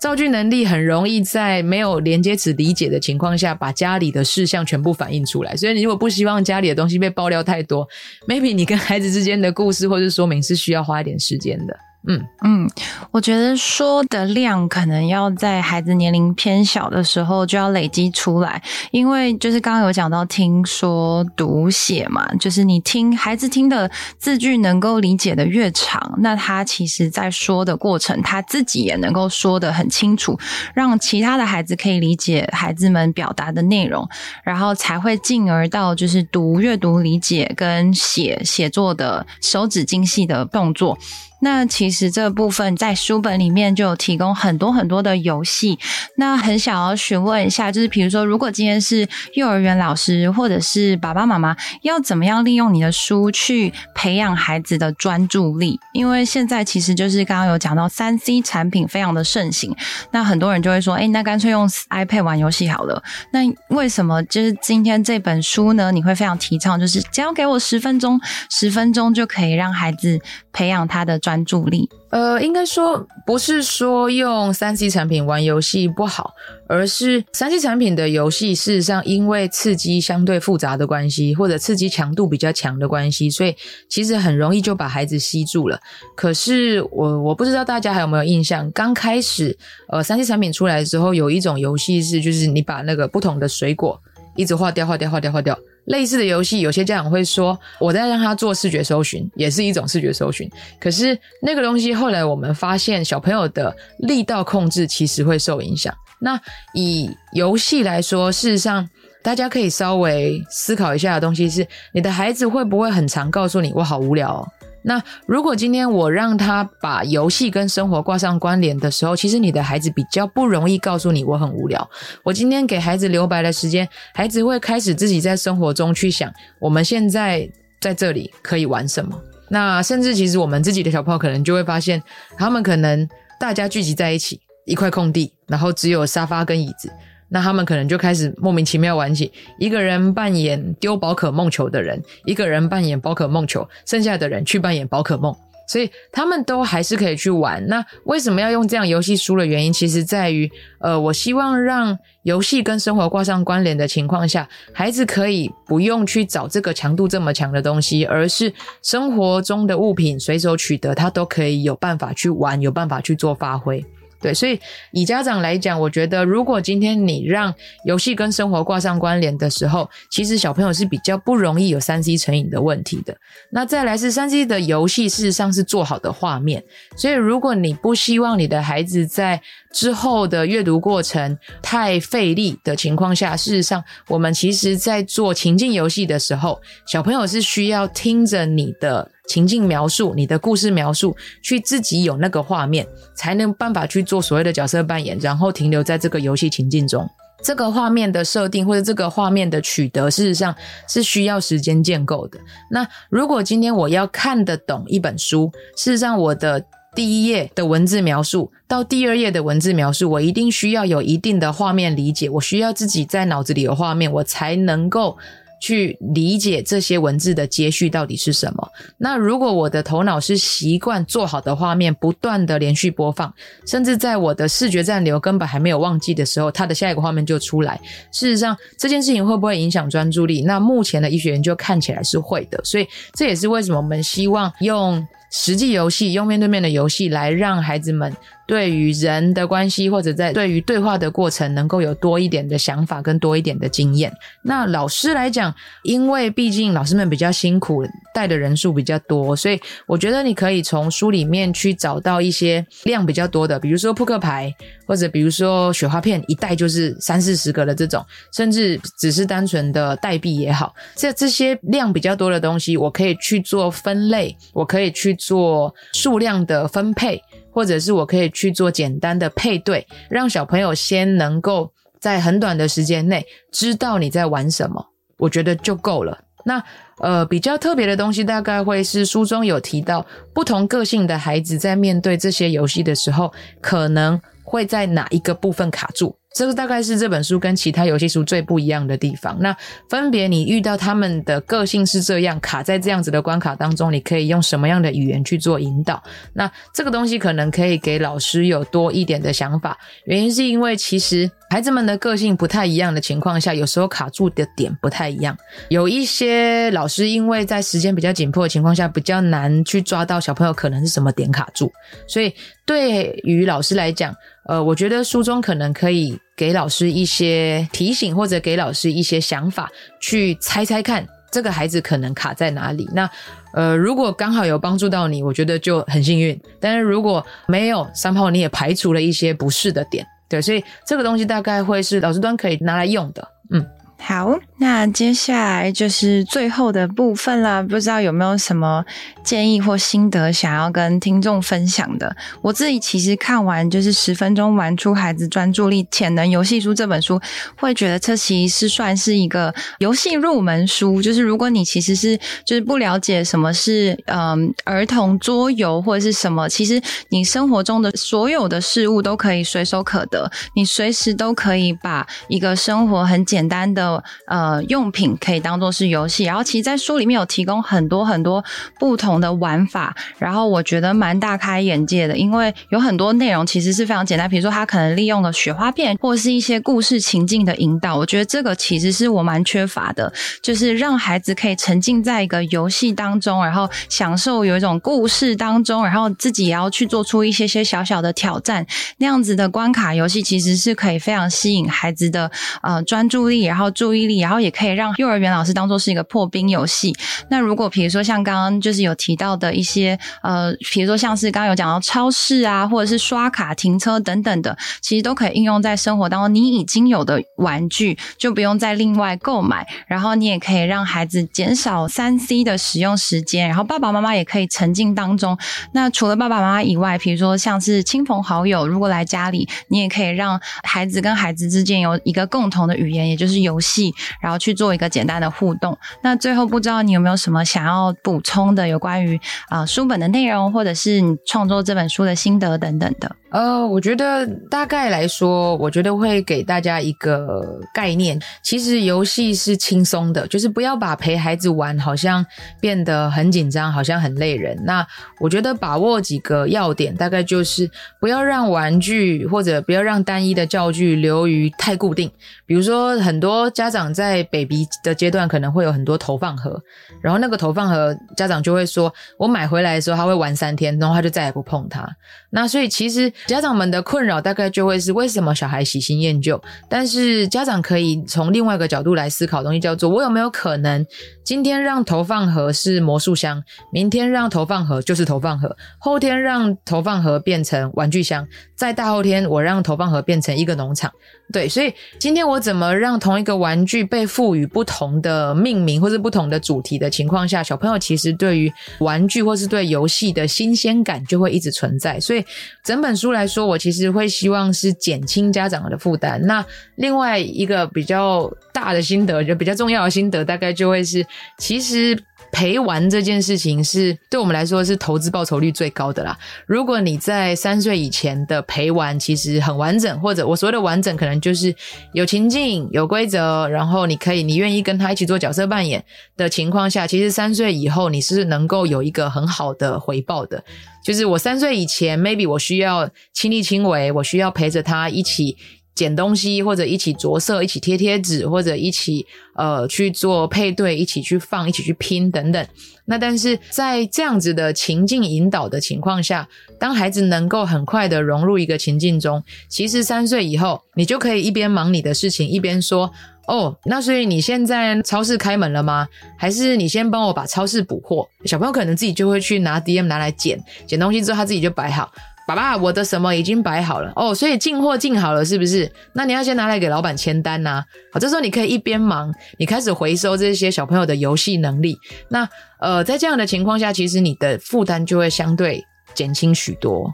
[0.00, 5.54] 造句能力很容易在没有连接词理解的情况下，把家里的事项全部反映出来。
[5.54, 7.86] 所以你如果不希望家里的东西被爆料太多
[8.26, 11.76] ，maybe 你跟孩子之间的故事或是说明是需要花一点时间的。
[12.08, 12.68] 嗯嗯，
[13.12, 23.88] 我觉得说的量可能要在孩子年龄偏小的时候就要累积出来，因为就是刚刚有讲到听说读写嘛，就是你听孩子听的
[24.18, 30.36] 字句能够理解的越长，那他其实在说的过程，他自己也能够说得很清楚，
[30.74, 34.08] 让其他的孩子可以理解孩子们表达的内容，
[34.42, 40.98] 然后才会进而到就是读阅读理解跟写写作的手指精细的动作。
[41.44, 45.76] 那其实这部分在书本里面就有提供很多很多的游戏。
[46.16, 55.80] 那很想要询问一下，就是比如说，如果今天是幼儿园老师或者是爸爸妈妈，要怎么样利用你的书去培养孩子的专注力？
[55.92, 59.74] 因为现在其实就是刚刚有讲到三 C 产品非常的盛行，
[60.12, 63.02] 那很多人就会说，哎，那干脆用 iPad 玩游戏好了。
[63.32, 63.40] 那
[63.74, 65.90] 为什么就是今天这本书呢？
[65.90, 70.20] 你会非常提倡，就是只要给我十分钟，十分钟就可以让孩子
[70.52, 71.31] 培养他的专。
[71.32, 76.34] 专注力，呃，应该说不是说用三 C 产品玩游戏不好，
[76.66, 83.56] 而是三 C 产品的游戏事实上因为刺激相对复杂的关系，或者刺激强度比较强的关系，所以
[83.88, 85.80] 其实很容易就把孩子吸住了。
[86.14, 89.56] 可是我我不知道大家还有没有印象，刚开始
[89.88, 93.98] 呃三 C 产品出来的时候，有一种游戏是就是你把那个不同的水果
[94.36, 95.58] 一直画掉、画掉、画掉、画掉。
[95.86, 100.48] 类似的游戏，有些家长会说，我在让他做视觉搜寻，也是一种视觉搜寻。
[100.80, 105.92] 可是那个东西后来我们发现，小朋友的力道控制其实会受影响。
[106.20, 106.40] 那
[106.72, 108.88] 以游戏来说，事实上
[109.22, 114.48] 大家可以稍微思考一下的东西是，你的孩子会不会很常告诉你，我好无聊哦？
[114.82, 121.88] 那如果今天我让他把游戏跟生活挂上关联的时候，其实你的孩子比较不容易告诉你我很无聊。
[122.22, 127.48] 我今天给孩子留白的时间，孩子会开始自己在生活中去想，我们现在
[127.80, 129.18] 在这里可以玩什么。
[129.48, 132.02] 那甚至其实我们自己的小朋友可能就会发现，
[132.36, 133.08] 他们可能
[133.38, 136.90] 大家聚集在一起一块空地，然后只有沙发跟椅子。
[137.32, 145.34] 那他们可能就开始莫名其妙玩起，一个人扮演丢宝可梦球的人，一个人扮演宝可梦球，剩下的人去扮演宝可梦，
[145.66, 147.66] 所以他们都还是可以去玩。
[147.66, 158.52] 那为什么要用这样游戏书的原因，其实在于，呃，我希望让游戏跟生活挂上关联的情况下，孩子可以不用去找这个强度这么强的东西，而是
[158.82, 163.82] 生活中的物品随手取得，他都可以有办法去玩，有办法去做发挥。
[164.22, 164.58] 对，所以
[164.92, 167.52] 以家长来讲，我觉得如果今天你让
[167.84, 173.14] 游戏跟生活挂上关联的时候，其实小朋友是比较不容易有三 C 成瘾的问题的。
[173.50, 176.62] 那再来是三 C 的游戏，事实上是做好的画面，
[176.96, 179.42] 所以如果你不希望你的孩子在
[179.72, 189.10] 之后的阅读过程太费力的情况下，事实上我们其实在做情境游戏的时候，小朋友是需要听着你的。
[189.32, 197.08] 情境描述，你的故事描述，去自己有那个画面，才能办法去做所谓的角色扮演，然后停留在这个游戏情境中。
[197.42, 200.54] 这个画面的设定或者这个画面的取得，事实上
[200.86, 202.38] 是需要时间建构的。
[202.70, 206.62] 那如果今天我要看得懂一本书，事实上我的
[206.94, 215.16] 第一页的文字描述到第二页的文字描述，我一定需要有一定的画面理解，我需要自己在脑子里有画面，我才能够。
[215.62, 218.68] 去理解这些文字的接续到底是什么。
[218.98, 223.32] 那如果我的头脑是习惯做好的画面，不断的连续播放，
[223.64, 227.80] 甚至在我的视觉暂留根本还没有忘记的时候，它的下一个画面就出来。
[228.10, 230.42] 事实上，这件事情会不会影响专注力？
[230.42, 232.60] 那目前的医学研究看起来是会的。
[232.64, 238.14] 所以这也是为什么我们希望用实际游戏，用面对面的游戏来让孩子们。
[238.44, 244.12] 对于人的关系，或者在对于对话的过程，能够有多一点的想法跟多一点的经验。
[244.42, 245.54] 那老师来讲，
[245.84, 254.54] 因为毕竟老师们比较辛苦，带的人数比较多，所以我觉得你可以从书里面去找到一些量比较多的，比如说扑克牌，
[254.86, 258.04] 或者比如说雪花片，一袋就是三四十个的这种，
[258.34, 267.22] 甚至只是单纯的代币也好，这这些量比较多的东西，我可以去做分类，我可以去做数量的分配。
[267.54, 271.70] 或者是我可以去做简单的配对，让小朋友先能够
[272.00, 274.82] 在很短的时间内知道你在玩什么，
[275.18, 276.18] 我觉得就够了。
[276.46, 276.64] 那
[276.96, 286.16] 呃，比较特别的东西，大概会是书中有提到，不同个性的孩子在面对这些游戏的时候，可能会在哪一个部分卡住。
[286.34, 289.36] 这个大概是这本书跟其他游戏书最不一样的地方。
[289.40, 289.56] 那
[289.88, 296.02] 分别你遇到他们的个性是这样，卡在这样子的关卡当中，你可以用什么样的语言去做引导？
[296.32, 299.78] 那这个东西可能可以给老师有多一点的想法。
[300.04, 305.36] 原因是因为其实孩子们的个性不太一样的情况下，有时候卡住的点不太一样。
[305.68, 311.70] 有一些老师因为在时间比较紧迫的情况下，比较难去抓到小朋友可能是什么点卡住，
[312.06, 312.32] 所以
[312.64, 314.14] 对于老师来讲，
[314.46, 319.70] 呃，我觉得书中可能可以给老师一些提醒，或者给老师一些想法，
[320.00, 322.88] 去猜猜看这个孩子可能卡在哪里。
[322.92, 323.08] 那
[323.54, 326.38] 呃，如果刚好有帮助到你，我觉得就很幸运。
[326.60, 333.64] 但是如果没有，三炮你也排除了一些不适的点，对，所以这个东西大概会是老师端可以拿来用的，嗯。
[334.04, 337.62] 好，那接下来就是最后的部分了。
[337.62, 338.84] 不知道有没有什么
[339.22, 342.14] 建议或心得想要跟听众分享的？
[342.42, 347.18] 我自己其实看完就是十分钟玩出孩子专注力潜能游戏书这本书，
[347.56, 351.00] 会觉得这其实是算是一个游戏入门书。
[351.00, 363.91] 就是如果你其实是就是不了解什么是嗯儿童桌游或者是什么，其实你生活中的所有的事物都可以随手可得，你随时都可以把一个生活很简单的。
[364.26, 368.44] 呃，用品可以当做是游戏，然后其实，在书里面有提供很多很多
[368.78, 388.64] 不同的玩法，然后我觉得蛮大开眼界的，因为有很多内容其实是非常简单，比如说他可能利用了雪花片或是一些故事情境的引导，我觉得这个其实是我蛮缺乏的，就是让孩子可以沉浸在一个游戏当中，然后享受有一种故事当中，然后自己也要去做出一些些小小的挑战，
[388.98, 392.30] 那样子的关卡游戏其实是可以非常吸引孩子的
[392.62, 393.71] 呃专注力，然后。
[393.72, 396.94] 注意力，然后也可以让幼儿园老师当做是一个破冰游戏。
[397.28, 406.34] 那如果比如说像刚刚就是有提到的一些呃，比如说像是刚刚有讲到超市啊，或者是刷卡停车等等的，其实都可以应用在生活当中。
[406.34, 415.36] 你已经有的玩具就不用再另外购买，然后你也可以让孩子减少三 C 的使用时间，然后爸爸妈妈也可以沉浸当中。
[415.72, 425.78] 那除了爸爸妈妈以外，比如说像是亲朋好友如果来家里，你也可以让孩子跟孩子之间有一个共同的语言，也就是游戏，然后去做一个简单的互动。
[426.02, 433.16] 那最后不知道你有没有什么想要补充的，有关于啊、书本的内容，或者是你创作这本书的心得等等的。
[433.32, 438.20] 呃，我觉得大概来说，我觉得会给大家一个概念。
[438.42, 442.24] 其实游戏是轻松的，就是不要把陪孩子玩好像
[442.60, 444.54] 变得很紧张，好像很累人。
[444.66, 444.86] 那
[445.18, 452.10] 我觉得把握几个要点，大概就是不要让玩具或者不要让单一的教具流于太固定。
[452.44, 456.62] 比如说，很多家长在 baby 的阶段可能会有很多投放盒，
[457.00, 461.88] 然后那个投放盒家长就会说，我买回来的时候他会玩三天，然后他就再也不碰它。
[462.28, 463.10] 那所以其实。
[463.26, 470.84] 家长们的困扰大概就会是为什么小孩喜新厌旧，但是家长可以从另外一个角度来思考，东西叫做我有没有可能
[471.24, 473.42] 今天让投放盒是魔术箱，
[473.72, 480.92] 明天让投放盒就是投放盒，后天让投放盒变成玩具箱，再大后天我让投放盒变成一个农场。
[481.32, 491.98] 对，所以今天我怎么让同一个玩具被赋予不同的命名或是不同的主题的情况下，小朋友其实对于玩具或是对游戏的新鲜感就会一直存在。
[492.00, 492.22] 所以
[492.62, 496.20] 整本书来说，我其实会希望是减轻家长的负担。
[496.22, 496.44] 那
[496.74, 498.30] 另外一个比较
[498.62, 501.04] 大的心得，就比较重要的心得，大概就会是
[501.38, 501.98] 其实。
[502.34, 506.18] 陪玩这件事情是对我们来说是投资报酬率最高的啦。
[506.46, 511.54] 如果你在三岁以前的陪玩其实很完整，或者我所谓的完整，可能就是
[511.92, 515.84] 有情境、有规则，然后你可以你愿意跟他一起做角色扮演
[516.16, 520.42] 的情况下，其实三岁以后你是能够有一个很好的回报的。
[520.82, 525.36] 就是我三岁以前，maybe 我需要亲力亲为，我需要陪着他一起。
[525.74, 532.46] 捡东西，或者一起着色，一起贴贴纸，或者一起呃去做配对，一起去放，一起去拼等等。
[532.84, 542.92] 那但是在这样子的情境引导的情况下，当孩子能够很快的融入一个情境中，其实三岁以后，你就可以一边忙你的事情，一边说
[543.28, 545.86] ：“哦，那所以你现在超市开门了吗？
[546.18, 551.90] 还是你先帮我把超市补货？”小朋友可能自己就会去拿 DM 拿来捡，捡东西之后他自己就摆好。
[552.26, 555.70] 爸爸，我的什么已经摆好了哦，所以进货进好了是不是？
[555.92, 557.64] 那你要先拿来给老板签单呐。
[557.92, 561.76] 好，这时候你可以一边忙，你开始回收这些小朋友的游戏能力。
[562.08, 562.28] 那
[562.60, 565.64] 呃，在这样的情况下，其实你的负担就会相对
[565.94, 566.92] 减轻许多。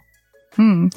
[0.56, 0.90] 嗯。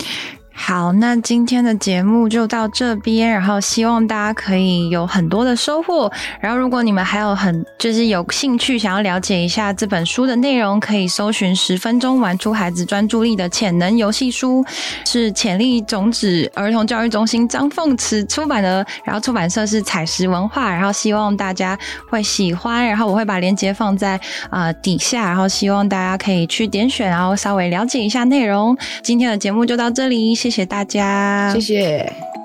[0.63, 6.09] 好，那今天的节目就到这边，然后希望大家可以有很多的收获。
[6.39, 14.63] 然后，如果你们还有很就是有兴趣想要了解一下这本书的内容，可以搜寻《十分钟玩出孩子专注力的潜能游戏书》，
[15.03, 20.71] 是潜力种子儿童教育中心张凤慈出版的，然后出版社是采石文化。
[20.71, 24.19] 然后希望大家会喜欢，然后我会把链接放在
[24.51, 28.77] 啊、底下，然后希望大家可以去点选，然后稍微了解一下内容。
[29.01, 30.35] 今天的节目就到这里。
[30.35, 31.49] 谢谢谢大家。
[31.53, 32.40] 谢谢。